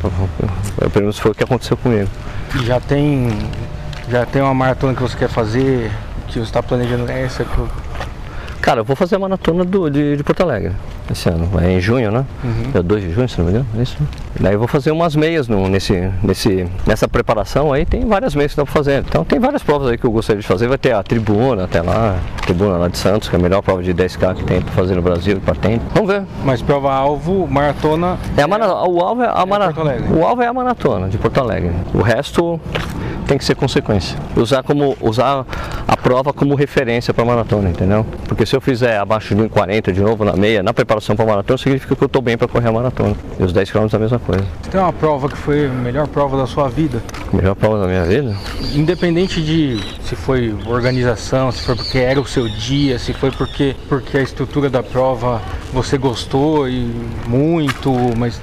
[0.92, 2.08] Pelo menos foi o que aconteceu comigo.
[2.54, 3.28] E já tem,
[4.10, 5.90] já tem uma maratona que você quer fazer,
[6.28, 7.85] que você está planejando essa que
[8.66, 10.72] Cara, eu vou fazer a maratona do, de, de Porto Alegre
[11.08, 11.48] esse ano.
[11.62, 12.24] É em junho, né?
[12.42, 12.72] Uhum.
[12.74, 13.66] É 2 de junho, se não me engano.
[13.78, 13.96] É isso.
[14.40, 17.86] Daí eu vou fazer umas meias no, nesse, nesse, nessa preparação aí.
[17.86, 19.04] Tem várias meias que dá pra fazer.
[19.08, 20.66] Então tem várias provas aí que eu gostaria de fazer.
[20.66, 23.62] Vai ter a tribuna até lá, a tribuna lá de Santos, que é a melhor
[23.62, 25.84] prova de 10K que tem pra fazer no Brasil, para tempo.
[25.94, 26.24] Vamos ver.
[26.44, 28.18] Mas prova-alvo, maratona.
[28.36, 28.88] É a maratona.
[28.88, 29.96] O alvo é a é maratona.
[30.10, 31.70] O alvo é a maratona de Porto Alegre.
[31.94, 32.60] O resto
[33.26, 34.16] tem que ser consequência.
[34.36, 35.44] Usar como usar
[35.86, 38.06] a prova como referência para maratona, entendeu?
[38.28, 41.58] Porque se eu fizer abaixo de 1,40 de novo na meia, na preparação para maratona,
[41.58, 43.16] significa que eu estou bem para correr a maratona.
[43.38, 44.44] E os 10 km é a mesma coisa.
[44.62, 47.02] Você tem uma prova que foi a melhor prova da sua vida?
[47.32, 48.36] Melhor prova da minha vida?
[48.74, 53.74] Independente de se foi organização, se foi porque era o seu dia, se foi porque
[53.88, 55.40] porque a estrutura da prova
[55.72, 56.90] você gostou e
[57.26, 58.40] muito, mas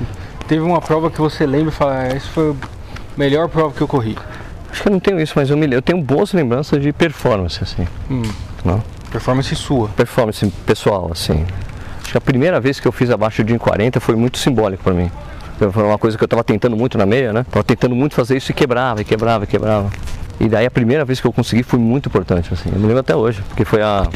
[0.48, 2.56] teve uma prova que você lembra e fala, ah, essa foi a
[3.18, 4.18] melhor prova que eu corri.
[4.74, 7.64] Acho que eu não tenho isso, mas eu, me, eu tenho boas lembranças de performance,
[7.64, 7.88] assim.
[8.10, 8.24] Hum.
[8.66, 8.84] Não?
[9.12, 9.88] Performance sua?
[9.90, 11.46] Performance pessoal, assim.
[12.02, 14.94] Acho que a primeira vez que eu fiz abaixo de 1,40 foi muito simbólico para
[14.94, 15.12] mim.
[15.60, 17.46] Foi uma coisa que eu estava tentando muito na meia, né?
[17.52, 19.92] Tava tentando muito fazer isso e quebrava, e quebrava, e quebrava.
[20.40, 22.72] E daí a primeira vez que eu consegui foi muito importante, assim.
[22.74, 24.10] Eu me lembro até hoje, porque foi a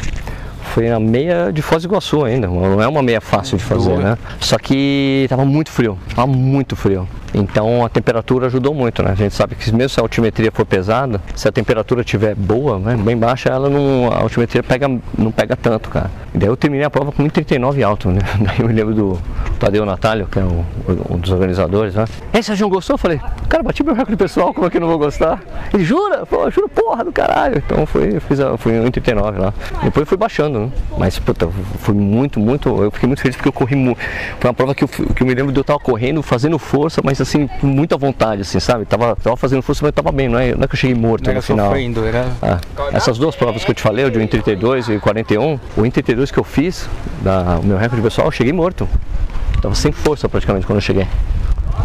[0.74, 3.96] foi a meia de Foz do Iguaçu ainda, não é uma meia fácil de fazer,
[3.96, 4.18] né?
[4.38, 7.08] Só que tava muito frio, tava muito frio.
[7.34, 9.10] Então a temperatura ajudou muito, né?
[9.10, 12.78] A gente sabe que mesmo se a altimetria for pesada, se a temperatura estiver boa,
[12.78, 16.10] né, bem baixa, ela não, a altimetria pega, não pega tanto, cara.
[16.34, 18.20] E daí eu terminei a prova com 1,39 alto, né?
[18.40, 19.18] Daí eu me lembro do
[19.58, 20.64] Tadeu Natalio, que é um,
[21.10, 22.04] um dos organizadores, né?
[22.32, 22.94] Ei, Sérgio, gostou?
[22.94, 25.40] Eu falei, cara, bati meu recorde pessoal, como é que eu não vou gostar?
[25.72, 26.26] Ele, jura?
[26.26, 27.62] Pô, juro, porra do caralho.
[27.64, 29.54] Então foi, fiz a, fui 1,39 lá.
[29.82, 30.70] Depois fui baixando, né?
[30.98, 31.48] Mas, puta,
[31.80, 33.98] foi muito, muito, eu fiquei muito feliz porque eu corri muito.
[34.38, 37.00] Foi uma prova que eu, que eu me lembro de eu estar correndo, fazendo força,
[37.02, 38.84] mas assim, com muita vontade, assim, sabe?
[38.84, 41.26] Tava, tava fazendo força, mas tava bem, não é, não é que eu cheguei morto
[41.26, 41.66] não no final.
[41.66, 42.26] Sofrendo, era...
[42.42, 42.58] Ah,
[42.92, 46.38] essas duas provas que eu te falei, o de 1,32 e 41, o 1,32 que
[46.38, 46.88] eu fiz,
[47.22, 48.88] da, o meu recorde pessoal, eu cheguei morto.
[49.60, 51.06] Tava sem força praticamente quando eu cheguei.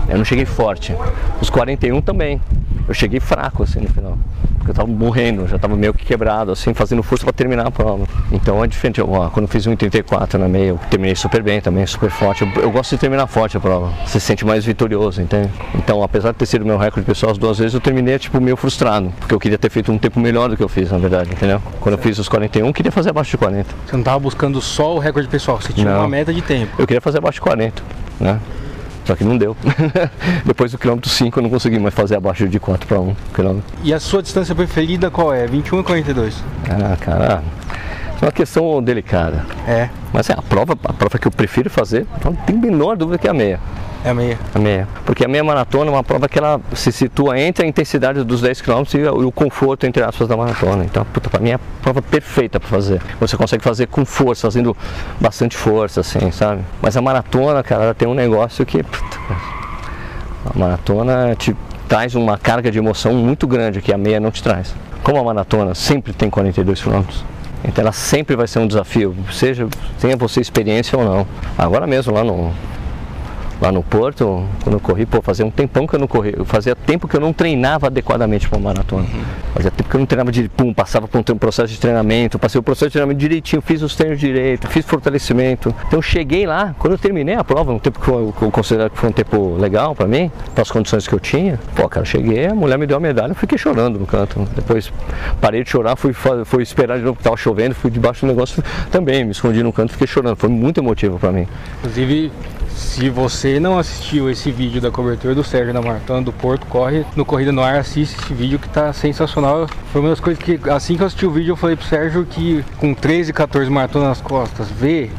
[0.07, 0.95] Eu não cheguei forte.
[1.41, 2.41] Os 41 também.
[2.87, 4.17] Eu cheguei fraco assim no final.
[4.57, 7.71] porque eu tava morrendo, já tava meio que quebrado, assim, fazendo força para terminar a
[7.71, 8.05] prova.
[8.31, 8.99] Então é diferente.
[8.99, 12.43] Eu, ó, quando eu fiz 1,34 na meia, eu terminei super bem também, super forte.
[12.43, 13.91] Eu, eu, gosto de terminar forte a prova.
[14.05, 15.49] Você se sente mais vitorioso, entende?
[15.75, 18.57] Então, apesar de ter sido meu recorde pessoal as duas vezes, eu terminei, tipo, meio
[18.57, 21.31] frustrado, porque eu queria ter feito um tempo melhor do que eu fiz, na verdade,
[21.31, 21.61] entendeu?
[21.79, 23.69] Quando eu fiz os 41, eu queria fazer abaixo de 40.
[23.85, 25.99] Você não tava buscando só o recorde pessoal, você tinha não.
[25.99, 26.73] uma meta de tempo.
[26.77, 27.81] Eu queria fazer abaixo de 40,
[28.19, 28.39] né?
[29.05, 29.55] Só que não deu.
[30.45, 33.73] Depois do quilômetro 5 eu não consegui mais fazer abaixo de 4 para 1 quilômetro.
[33.83, 35.45] E a sua distância preferida qual é?
[35.45, 36.43] 21 ou 42?
[36.69, 37.43] Ah, cara,
[38.21, 39.45] é uma questão delicada.
[39.67, 39.89] É.
[40.13, 43.27] Mas é a prova, a prova que eu prefiro fazer, não tem menor dúvida que
[43.27, 43.59] é a meia.
[44.05, 44.37] É a meia.
[44.53, 44.87] A meia.
[45.05, 48.41] Porque a meia maratona é uma prova que ela se situa entre a intensidade dos
[48.41, 50.83] 10 km e o conforto, entre aspas, da maratona.
[50.83, 53.01] Então, puta, pra mim é a prova perfeita para fazer.
[53.21, 54.75] Você consegue fazer com força, fazendo
[55.21, 56.61] bastante força, assim, sabe?
[56.81, 58.83] Mas a maratona, cara, ela tem um negócio que.
[58.83, 59.17] Puta,
[60.53, 61.55] a maratona te
[61.87, 64.75] traz uma carga de emoção muito grande que a meia não te traz.
[65.01, 67.03] Como a maratona sempre tem 42 km,
[67.63, 69.67] então ela sempre vai ser um desafio, seja
[69.99, 71.27] tenha você experiência ou não.
[71.57, 72.53] Agora mesmo lá no
[73.63, 76.75] lá no Porto, quando eu corri, pô, fazia um tempão que eu não corri, fazia
[76.75, 79.03] tempo que eu não treinava adequadamente para uma maratona.
[79.03, 79.23] Uhum.
[79.53, 82.59] Fazia tempo que eu não treinava de pum, passava por um processo de treinamento, passei
[82.59, 85.73] o processo de treinamento direitinho, fiz os treinos direito, fiz fortalecimento.
[85.87, 88.97] Então cheguei lá, quando eu terminei a prova, um tempo que eu, eu considero que
[88.97, 92.47] foi um tempo legal para mim, para as condições que eu tinha, pô, cara, cheguei,
[92.47, 94.45] a mulher me deu a medalha, eu fiquei chorando no canto.
[94.55, 94.91] Depois
[95.39, 98.61] parei de chorar, fui, fui esperar de novo que tava chovendo, fui debaixo do negócio
[98.91, 100.35] também, me escondi no canto, fiquei chorando.
[100.35, 101.47] Foi muito emotivo para mim.
[101.79, 102.29] Inclusive,
[102.75, 107.05] se você não assistiu esse vídeo da cobertura do Sérgio na Maratona do Porto, corre
[107.15, 109.67] no Corrida no Ar, assiste esse vídeo que tá sensacional.
[109.91, 112.25] Foi uma das coisas que, assim que eu assisti o vídeo, eu falei pro Sérgio
[112.25, 115.11] que com 13, 14 maratonas nas costas, ver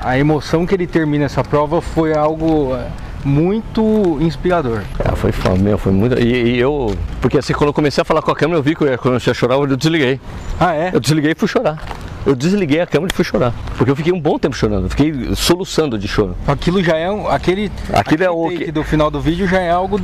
[0.00, 2.86] a emoção que ele termina essa prova foi algo é,
[3.24, 4.82] muito inspirador.
[5.04, 6.18] Ah, foi foda, meu, foi muito.
[6.18, 8.74] E, e, eu, porque assim, quando eu comecei a falar com a câmera, eu vi
[8.74, 10.20] que eu ia, quando eu ia chorar, eu desliguei.
[10.60, 10.90] Ah, é?
[10.92, 11.78] Eu desliguei e fui chorar
[12.26, 13.54] eu desliguei a câmera e fui chorar.
[13.78, 16.36] Porque eu fiquei um bom tempo chorando, fiquei soluçando de choro.
[16.46, 19.70] Aquilo já é um, aquele, aquilo é o que do final do vídeo já é
[19.70, 20.00] algo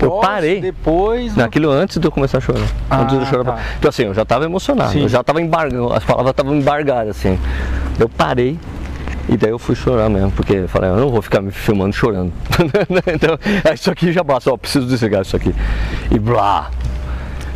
[0.00, 2.66] eu parei depois naquilo antes de eu começar a chorar.
[2.88, 3.56] Ah, antes de eu chorar.
[3.56, 3.62] Tá.
[3.78, 5.02] Então assim, eu já estava emocionado, Sim.
[5.02, 7.38] eu já estava embargado, as palavras estavam embargadas assim.
[7.98, 8.58] Eu parei
[9.28, 11.94] e daí eu fui chorar mesmo, porque eu falei, eu não vou ficar me filmando
[11.94, 12.32] chorando.
[13.12, 13.38] então,
[13.74, 15.54] isso aqui já basta, ó, preciso desligar isso aqui.
[16.10, 16.70] E blá.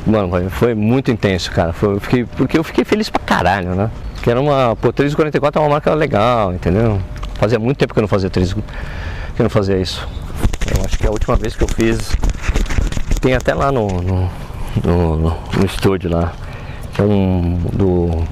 [0.07, 1.73] Mano, foi muito intenso, cara.
[1.73, 3.91] Foi, eu fiquei, porque eu fiquei feliz pra caralho, né?
[4.23, 4.77] Que era uma.
[4.77, 7.01] Pô, 3,44 é uma marca legal, entendeu?
[7.35, 8.61] Fazia muito tempo que eu não fazia 3, que
[9.39, 10.07] eu não fazia isso.
[10.77, 12.17] Eu acho que a última vez que eu fiz.
[13.21, 14.31] Tem até lá no, no,
[14.83, 16.33] no, no estúdio lá.
[16.95, 17.59] Que é um.
[17.73, 18.27] Do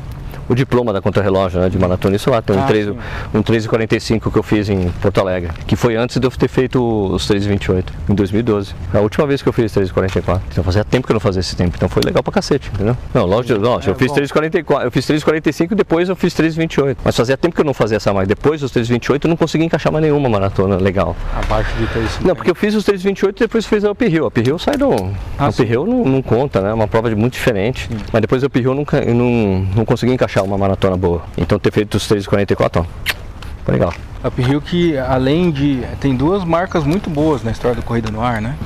[0.48, 2.16] o diploma da contrarrelógio né, de maratona.
[2.16, 2.88] Isso lá tem um, ah, 3,
[3.34, 6.82] um 3,45 que eu fiz em Porto Alegre, que foi antes de eu ter feito
[7.12, 8.74] os 3,28, em 2012.
[8.92, 10.40] A última vez que eu fiz 3,44.
[10.50, 12.96] Então fazia tempo que eu não fazia esse tempo, então foi legal pra cacete, entendeu?
[13.12, 16.96] Não, lógico, lógico é, eu fiz 3,44, eu fiz 3,45 e depois eu fiz 3,28.
[17.04, 18.26] Mas fazia tempo que eu não fazia essa mais.
[18.26, 21.16] Depois dos 3,28 eu não consegui encaixar mais nenhuma maratona legal.
[21.34, 22.24] Abaixo de 3,50.
[22.24, 24.24] Não, porque eu fiz os 3,28 e depois fiz a uphill.
[24.24, 24.92] A uphill sai do...
[25.38, 26.70] Ah, a uphill não, não, conta, né?
[26.70, 27.88] É uma prova de muito diferente.
[27.88, 27.98] Sim.
[28.12, 31.22] Mas depois a uphill eu não, eu não, não consegui encaixar uma maratona boa.
[31.36, 33.92] Então ter feito os 3,44, ó, legal.
[34.24, 35.82] Uphill que além de.
[36.00, 38.56] tem duas marcas muito boas na história do Corrida no Ar, né?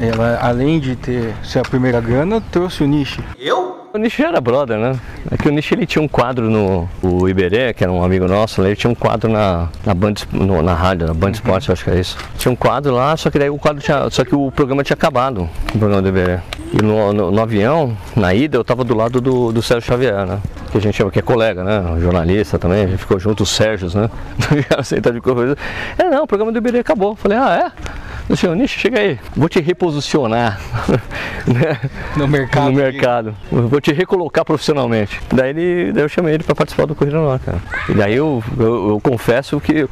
[0.00, 3.20] Ela, além de ter ser a primeira grana, trouxe o Nishi.
[3.38, 3.76] Eu?
[3.96, 4.94] O Nishi já era brother, né?
[5.30, 8.28] É que o Nishi ele tinha um quadro no o Iberê, que era um amigo
[8.28, 11.30] nosso, ele tinha um quadro na, na, Band, no, na rádio, na Band.
[11.30, 12.18] Sports, acho que é isso.
[12.36, 14.10] Tinha um quadro lá, só que daí o quadro tinha.
[14.10, 16.40] Só que o programa tinha acabado, o programa do Iberê.
[16.74, 20.26] E no, no, no, avião, na ida, eu tava do lado do, do Sérgio Xavier,
[20.26, 20.40] né?
[20.70, 21.98] Que a gente chama, que é colega, né?
[21.98, 24.10] Jornalista também, a gente ficou junto, os Sérgios, né?
[24.84, 25.56] Sentado de coisa.
[25.96, 27.16] É, não, o programa do Iberê acabou.
[27.16, 28.05] Falei, ah, é?
[28.28, 30.60] Luciano, Nish, chega aí, vou te reposicionar
[31.46, 31.78] né?
[32.16, 32.66] no mercado.
[32.66, 33.34] No mercado.
[33.50, 35.20] Vou te recolocar profissionalmente.
[35.32, 37.58] Daí, ele, daí eu chamei ele para participar do Corrida lá, cara.
[37.88, 39.88] E daí eu, eu, eu confesso que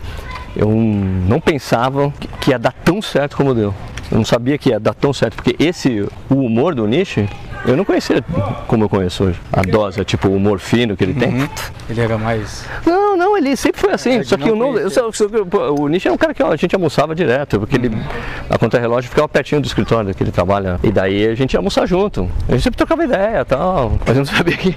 [0.57, 3.73] eu não pensava que ia dar tão certo como deu.
[4.11, 7.19] Eu não sabia que ia dar tão certo, porque esse, o humor do Nish,
[7.67, 8.23] eu não conhecia
[8.67, 9.41] como eu conheço hoje.
[9.53, 11.29] A dose, tipo o humor fino que ele tem.
[11.29, 11.49] Uhum.
[11.89, 12.67] Ele era mais.
[12.85, 14.19] Não, não, ele sempre foi assim.
[14.19, 17.59] É, só que não, eu, o Nish é um cara que a gente almoçava direto,
[17.59, 17.85] porque uhum.
[17.85, 17.97] ele,
[18.51, 20.79] a conta-relógio ficava pertinho do escritório que ele trabalha.
[20.83, 22.29] E daí a gente ia almoçar junto.
[22.49, 23.93] A gente sempre trocava ideia e tal.
[24.07, 24.75] Mas eu não sabia que.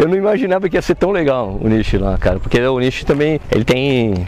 [0.00, 2.38] Eu não imaginava que ia ser tão legal o Nish lá, cara.
[2.38, 3.40] Porque o Nish também.
[3.50, 4.26] Ele tem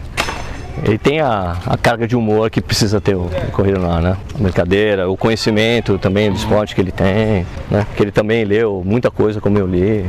[0.85, 4.17] ele tem a, a, carga de humor que precisa ter o, o lá, né?
[4.35, 7.87] A brincadeira, o conhecimento também do esporte que ele tem, né?
[7.97, 10.05] Que ele também leu muita coisa como eu li.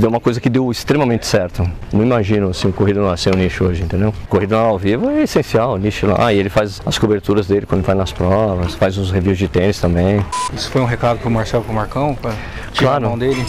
[0.00, 1.68] Deu uma coisa que deu extremamente certo.
[1.92, 4.14] Não imagino assim, o Corrida lá ser o nicho hoje, entendeu?
[4.28, 6.32] Corrida lá ao vivo é essencial, o nicho lá.
[6.32, 9.80] E ele faz as coberturas dele quando vai nas provas, faz os reviews de tênis
[9.80, 10.24] também.
[10.52, 12.14] Isso foi um recado pro Marcelo, pro Marcão?
[12.14, 12.32] Pra
[12.72, 13.06] Tira Claro.
[13.06, 13.44] a mão dele.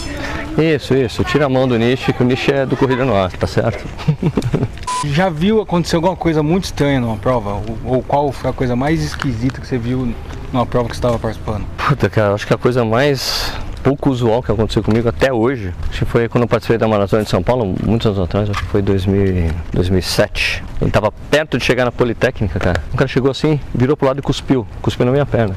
[0.58, 1.24] Isso, isso.
[1.24, 3.84] Tira a mão do nicho, que o nicho é do Corrida no Ar, tá certo?
[5.04, 7.54] Já viu acontecer alguma coisa muito estranha numa prova?
[7.54, 10.14] Ou, ou qual foi a coisa mais esquisita que você viu
[10.52, 11.64] numa prova que você estava participando?
[11.76, 15.98] Puta, cara, acho que a coisa mais pouco usual que aconteceu comigo até hoje, acho
[15.98, 18.68] que foi quando eu participei da Maratona de São Paulo, muitos anos atrás, acho que
[18.68, 20.62] foi 2000, 2007.
[20.80, 22.80] Eu tava perto de chegar na Politécnica, cara.
[22.92, 24.64] O cara chegou assim, virou pro lado e cuspiu.
[24.80, 25.56] Cuspiu na minha perna.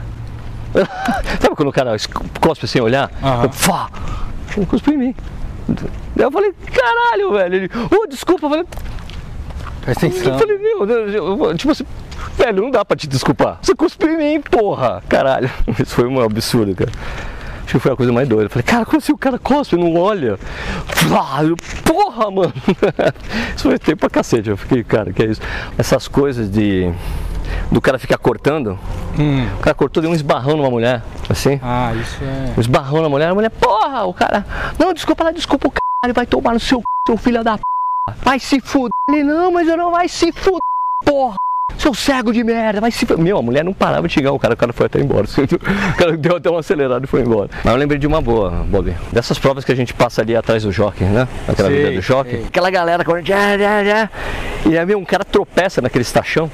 [1.39, 1.95] Sabe quando o cara
[2.41, 3.11] cospe sem olhar?
[3.21, 3.43] Aham.
[3.43, 3.89] Eu, Fá!
[4.57, 5.15] Ele cuspiu em mim.
[6.15, 7.55] Daí eu falei, caralho, velho.
[7.55, 8.45] Ele, ô, desculpa.
[8.45, 8.65] Eu falei,
[9.85, 11.85] Presta eu falei, meu, eu- eu- tipo assim,
[12.37, 13.59] velho, não dá pra te desculpar.
[13.61, 15.01] Você cuspiu em mim, porra.
[15.07, 16.91] Caralho, isso foi um absurdo, cara.
[17.63, 18.45] Acho que foi a coisa mais doida.
[18.45, 20.37] Eu falei, cara, como assim o cara cospe não olha?
[21.43, 22.53] Eu, porra, mano.
[23.55, 24.49] Isso foi tempo pra cacete.
[24.51, 25.41] Eu fiquei, cara, que é isso?
[25.77, 26.91] Essas coisas de.
[27.71, 28.77] Do cara ficar cortando.
[29.19, 29.47] Hum.
[29.57, 31.59] O cara cortou, deu um esbarrão numa mulher, assim.
[31.63, 32.53] Ah, isso é.
[32.55, 34.45] Um esbarrão na mulher, a mulher, porra, o cara.
[34.77, 37.63] Não, desculpa lá, desculpa, o caralho vai tomar no seu c, seu filho da p.
[38.23, 38.91] Vai se fuder.
[39.09, 40.59] Ele, não, mas eu não vai se fuder,
[41.03, 41.35] porra.
[41.77, 43.23] Seu cego de merda, vai se fuder.
[43.23, 45.25] Meu, a mulher não parava de xingar o cara, o cara foi até embora.
[45.35, 47.49] O cara deu até uma acelerada e foi embora.
[47.63, 48.95] Mas eu lembrei de uma boa, Bob.
[49.11, 51.27] Dessas provas que a gente passa ali atrás do jockey, né?
[51.47, 52.31] Aquela vida do jockey.
[52.31, 52.45] sei.
[52.45, 53.27] Aquela galera correndo.
[53.27, 56.45] E aí, meu, um cara tropeça naquele estachão.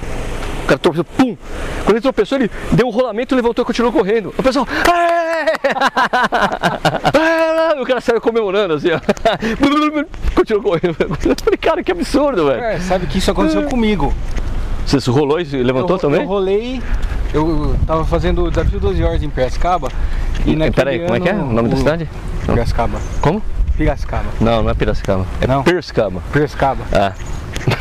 [0.63, 1.35] O cara tropeçou, pum!
[1.83, 4.33] Quando ele tropeçou, ele deu um rolamento, levantou e continuou correndo.
[4.37, 4.65] O pessoal.
[7.91, 9.01] O cara saiu comemorando assim, ó.
[10.33, 10.95] Continuou correndo.
[10.97, 12.63] Eu falei, cara, que absurdo, velho.
[12.63, 14.13] É, sabe que isso aconteceu comigo.
[14.85, 16.21] Você rolou e levantou eu, também?
[16.21, 16.81] Eu rolei,
[17.33, 19.89] eu tava fazendo o desafio 12 horas em Piracicaba.
[20.45, 21.31] E naquele Peraí, como é que é?
[21.33, 22.09] ano, O nome da cidade?
[22.45, 22.97] Piracicaba.
[23.19, 23.43] Como?
[23.75, 24.25] Piracicaba.
[24.39, 25.25] Não, não é Piracicaba.
[25.41, 25.61] É Não?
[25.61, 26.21] Piracicaba.
[26.31, 26.85] Piracicaba.
[26.93, 27.11] Ah,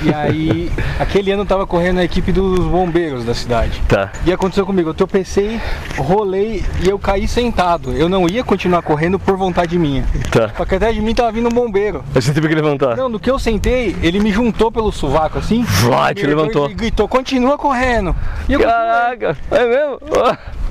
[0.03, 3.81] E aí, aquele ano eu tava correndo a equipe dos bombeiros da cidade.
[3.89, 4.11] tá.
[4.25, 5.61] E aconteceu comigo, eu tropecei,
[5.97, 7.93] rolei e eu caí sentado.
[7.93, 10.05] Eu não ia continuar correndo por vontade minha.
[10.31, 10.51] Tá.
[10.57, 12.05] Só que atrás de mim tava vindo um bombeiro.
[12.15, 12.97] Aí Você teve que levantar.
[12.97, 15.63] Não, no que eu sentei, ele me juntou pelo sovaco assim.
[15.63, 16.71] Vai, te levantou.
[16.71, 18.15] E gritou, continua correndo.
[18.49, 19.99] E eu Caraca, é mesmo?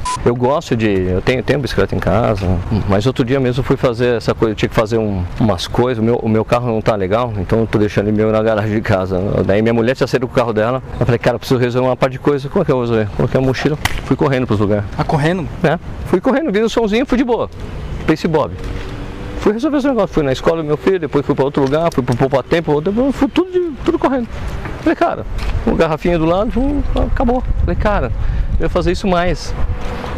[0.06, 0.20] Ah.
[0.26, 0.88] Eu gosto de.
[0.88, 2.45] Eu tenho, tenho bicicleta em casa,
[2.88, 5.68] mas outro dia mesmo eu fui fazer essa coisa, eu tinha que fazer um- umas
[5.68, 8.32] coisas, o meu, o meu carro não tá legal, então eu tô deixando ele meu
[8.32, 9.20] na garagem de casa.
[9.45, 11.88] Daí minha mulher tinha saído com o carro dela, eu falei, cara, eu preciso resolver
[11.88, 12.50] uma parte de coisa.
[12.50, 13.08] Como é que eu vou resolver?
[13.16, 14.86] Coloquei a mochila, fui correndo pros lugares.
[14.97, 15.47] Tá correndo?
[15.64, 15.80] né?
[16.08, 17.50] Fui correndo, vi o somzinho, fui de boa.
[18.08, 18.54] Pace Bob.
[19.40, 21.90] Fui resolver esse negócio, fui na escola do meu filho, depois fui para outro lugar,
[21.94, 22.82] fui pro Poupa Tempo,
[23.14, 24.28] fui tudo, de- tudo correndo.
[24.82, 25.26] Falei, cara,
[25.66, 26.52] uma garrafinha do lado,
[27.12, 27.42] acabou.
[27.62, 28.12] Falei, cara,
[28.60, 29.54] eu ia fazer isso mais.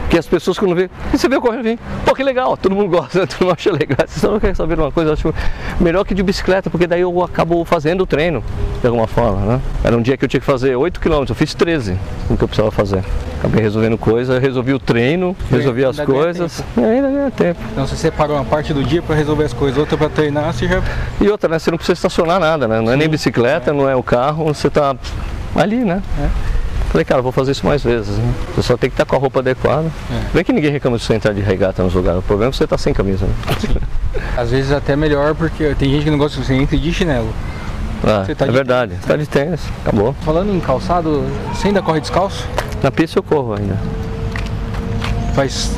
[0.02, 2.90] Porque as pessoas quando vê, "E você veio correndo, vem, pô, que legal, todo mundo
[2.90, 4.00] gosta, todo mundo acha legal.
[4.06, 5.34] Você só não quer saber uma coisa, eu acho
[5.80, 8.44] melhor que de bicicleta, porque daí eu acabo fazendo o treino,
[8.82, 9.62] de alguma forma, né?
[9.84, 11.96] Era um dia que eu tinha que fazer 8 km, eu fiz 13,
[12.30, 13.04] o que eu precisava fazer.
[13.42, 17.60] Acabei resolvendo coisa, resolvi o treino, resolvi as coisas, e ainda ganha tempo.
[17.72, 20.68] Então você separou uma parte do dia pra resolver as coisas, outra pra treinar, você
[20.68, 20.80] já.
[21.20, 21.58] E outra, né?
[21.58, 22.80] Você não precisa estacionar nada, né?
[22.80, 24.96] Não é nem bicicleta, não é o carro, você tá
[25.56, 26.04] ali, né?
[26.20, 26.30] É.
[26.92, 28.32] Falei, cara, vou fazer isso mais vezes, né?
[28.56, 29.90] Você só tem que estar com a roupa adequada.
[30.36, 30.44] É.
[30.44, 32.20] Que ninguém reclama de você entrar de regata nos lugares.
[32.20, 33.34] O problema é você estar sem camisa, né?
[34.38, 37.34] Às vezes até melhor, porque tem gente que não gosta que você entre de chinelo.
[38.04, 38.96] Ah, tá é de verdade.
[39.08, 40.14] Tá de tênis, acabou.
[40.22, 42.48] Falando em calçado, você ainda corre descalço?
[42.82, 43.78] Na pista eu corro ainda.
[45.34, 45.76] Faz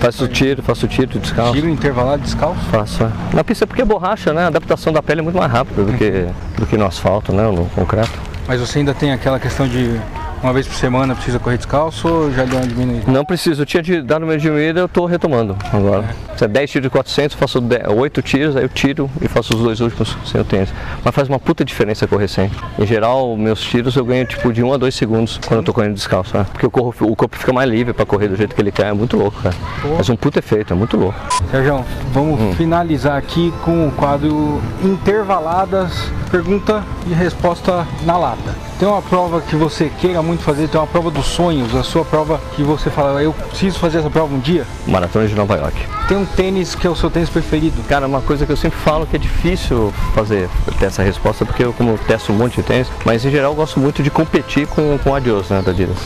[0.00, 1.54] Faço tiro, faço tiro descalço.
[1.54, 2.60] tiro intervalado descalço?
[2.70, 3.10] Faço, é.
[3.34, 4.44] Na pista é porque é borracha, né?
[4.44, 6.26] A adaptação da pele é muito mais rápida do que,
[6.56, 7.42] do que no asfalto, né?
[7.50, 8.12] No concreto.
[8.46, 10.00] Mas você ainda tem aquela questão de
[10.42, 13.10] uma vez por semana precisa correr descalço ou já deu uma diminuída?
[13.10, 16.04] Não preciso, eu tinha de- dado uma diminuída, eu estou retomando agora.
[16.36, 19.26] Se é 10 tiros de 400, eu faço 10, 8 tiros, aí eu tiro e
[19.28, 20.68] faço os dois últimos sem o tênis.
[21.04, 22.50] Mas faz uma puta diferença correr sem.
[22.78, 25.72] Em geral, meus tiros eu ganho tipo de 1 a 2 segundos quando eu tô
[25.72, 26.46] correndo descalço, né?
[26.52, 28.92] Porque corro, o corpo fica mais livre para correr do jeito que ele quer, é
[28.92, 29.54] muito louco, cara.
[29.96, 31.18] Faz um puta efeito, é muito louco.
[31.50, 32.52] Sérgio, vamos Hum.
[32.56, 35.92] finalizar aqui com o quadro Intervaladas,
[36.30, 38.67] pergunta e resposta na lata.
[38.78, 42.04] Tem uma prova que você queira muito fazer, tem uma prova dos sonhos, a sua
[42.04, 44.64] prova que você fala, eu preciso fazer essa prova um dia.
[44.86, 45.84] Maratona de Nova York.
[46.06, 47.82] Tem um tênis que é o seu tênis preferido.
[47.88, 50.48] Cara, uma coisa que eu sempre falo que é difícil fazer,
[50.78, 53.56] ter essa resposta, porque eu como testo um monte de tênis, mas em geral eu
[53.56, 55.98] gosto muito de competir com, com a Adios, né, da Adidas.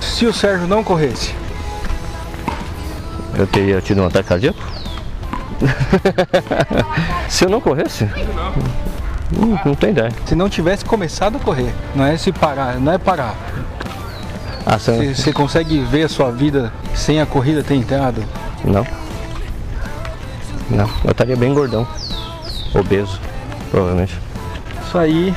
[0.00, 1.34] Se o Sérgio não corresse,
[3.36, 4.58] Eu teria tido um ataque cardíaco?
[7.28, 8.08] Se eu não corresse?
[9.32, 10.10] Hum, não tem ideia.
[10.26, 13.34] se não tivesse começado a correr, não é se parar, não é parar.
[14.66, 18.24] Ah, você consegue ver a sua vida sem a corrida ter entrado?
[18.64, 18.86] não?
[20.70, 21.86] Não, eu estaria bem gordão.
[22.74, 23.20] Obeso,
[23.70, 24.18] provavelmente.
[24.86, 25.34] Isso aí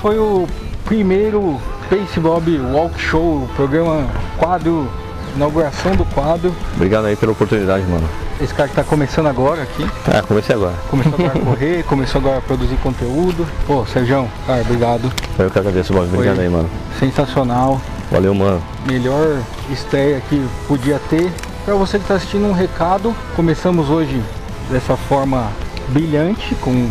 [0.00, 0.46] foi o
[0.84, 1.58] primeiro
[1.88, 4.06] Pace Bob Walk Show, programa
[4.36, 4.88] quadro
[5.34, 6.54] inauguração do quadro.
[6.74, 8.08] Obrigado aí pela oportunidade, mano.
[8.42, 9.88] Esse cara que tá começando agora aqui.
[10.08, 10.74] Ah, comecei agora.
[10.90, 13.46] Começou agora a correr, começou agora a produzir conteúdo.
[13.68, 15.12] Pô, Sérgio, cara, obrigado.
[15.38, 16.12] Eu que agradeço, mano.
[16.12, 16.68] Obrigado aí, mano.
[16.98, 17.80] Sensacional.
[18.10, 18.60] Valeu, mano.
[18.84, 19.40] Melhor
[19.70, 21.32] estreia que podia ter.
[21.64, 24.20] Para você que está assistindo um recado, começamos hoje
[24.68, 25.48] dessa forma
[25.90, 26.90] brilhante com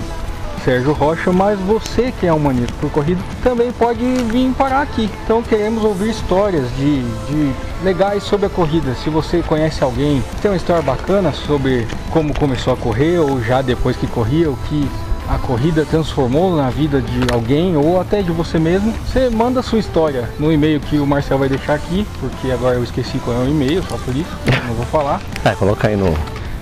[0.63, 5.09] Sérgio Rocha, mas você que é um maníaco por corrida também pode vir parar aqui.
[5.25, 7.51] Então queremos ouvir histórias de, de
[7.81, 8.93] legais sobre a corrida.
[8.95, 13.61] Se você conhece alguém, tem uma história bacana sobre como começou a correr ou já
[13.61, 14.89] depois que corria, o que
[15.29, 19.79] a corrida transformou na vida de alguém ou até de você mesmo, você manda sua
[19.79, 23.39] história no e-mail que o Marcel vai deixar aqui, porque agora eu esqueci qual é
[23.39, 24.31] o e-mail, só por isso,
[24.67, 25.21] não vou falar.
[25.43, 26.15] É, coloca aí no,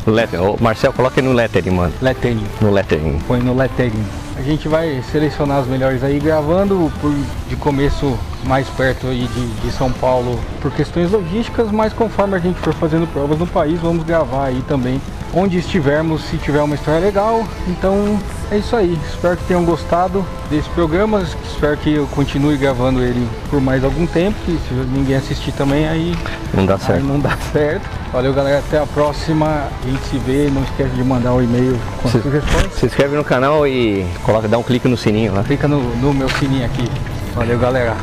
[0.09, 0.39] letter.
[0.59, 1.93] Marcel, coloca aí no lettering, mano.
[2.01, 2.45] Lettering.
[2.61, 3.19] No lettering.
[3.27, 4.05] Põe no lettering.
[4.39, 7.13] A gente vai selecionar as melhores aí gravando por,
[7.49, 12.39] de começo mais perto aí de, de São Paulo por questões logísticas, mas conforme a
[12.39, 15.01] gente for fazendo provas no país, vamos gravar aí também
[15.33, 17.43] onde estivermos, se tiver uma história legal.
[17.67, 18.19] Então
[18.51, 18.97] é isso aí.
[19.09, 21.23] Espero que tenham gostado desse programa.
[21.45, 24.37] Espero que eu continue gravando ele por mais algum tempo.
[24.45, 26.15] Que se ninguém assistir também, aí
[26.53, 27.03] Não dá certo.
[27.03, 27.87] Não dá certo.
[28.11, 28.59] Valeu, galera.
[28.59, 29.45] Até a próxima.
[29.83, 30.49] A gente se vê.
[30.51, 32.73] Não esquece de mandar o e-mail com Se- sugestões.
[32.73, 35.43] Se inscreve no canal e coloca, dá um clique no sininho lá.
[35.43, 36.89] Clica no, no meu sininho aqui.
[37.35, 37.95] Valeu, galera.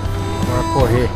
[0.49, 1.11] Bora correr.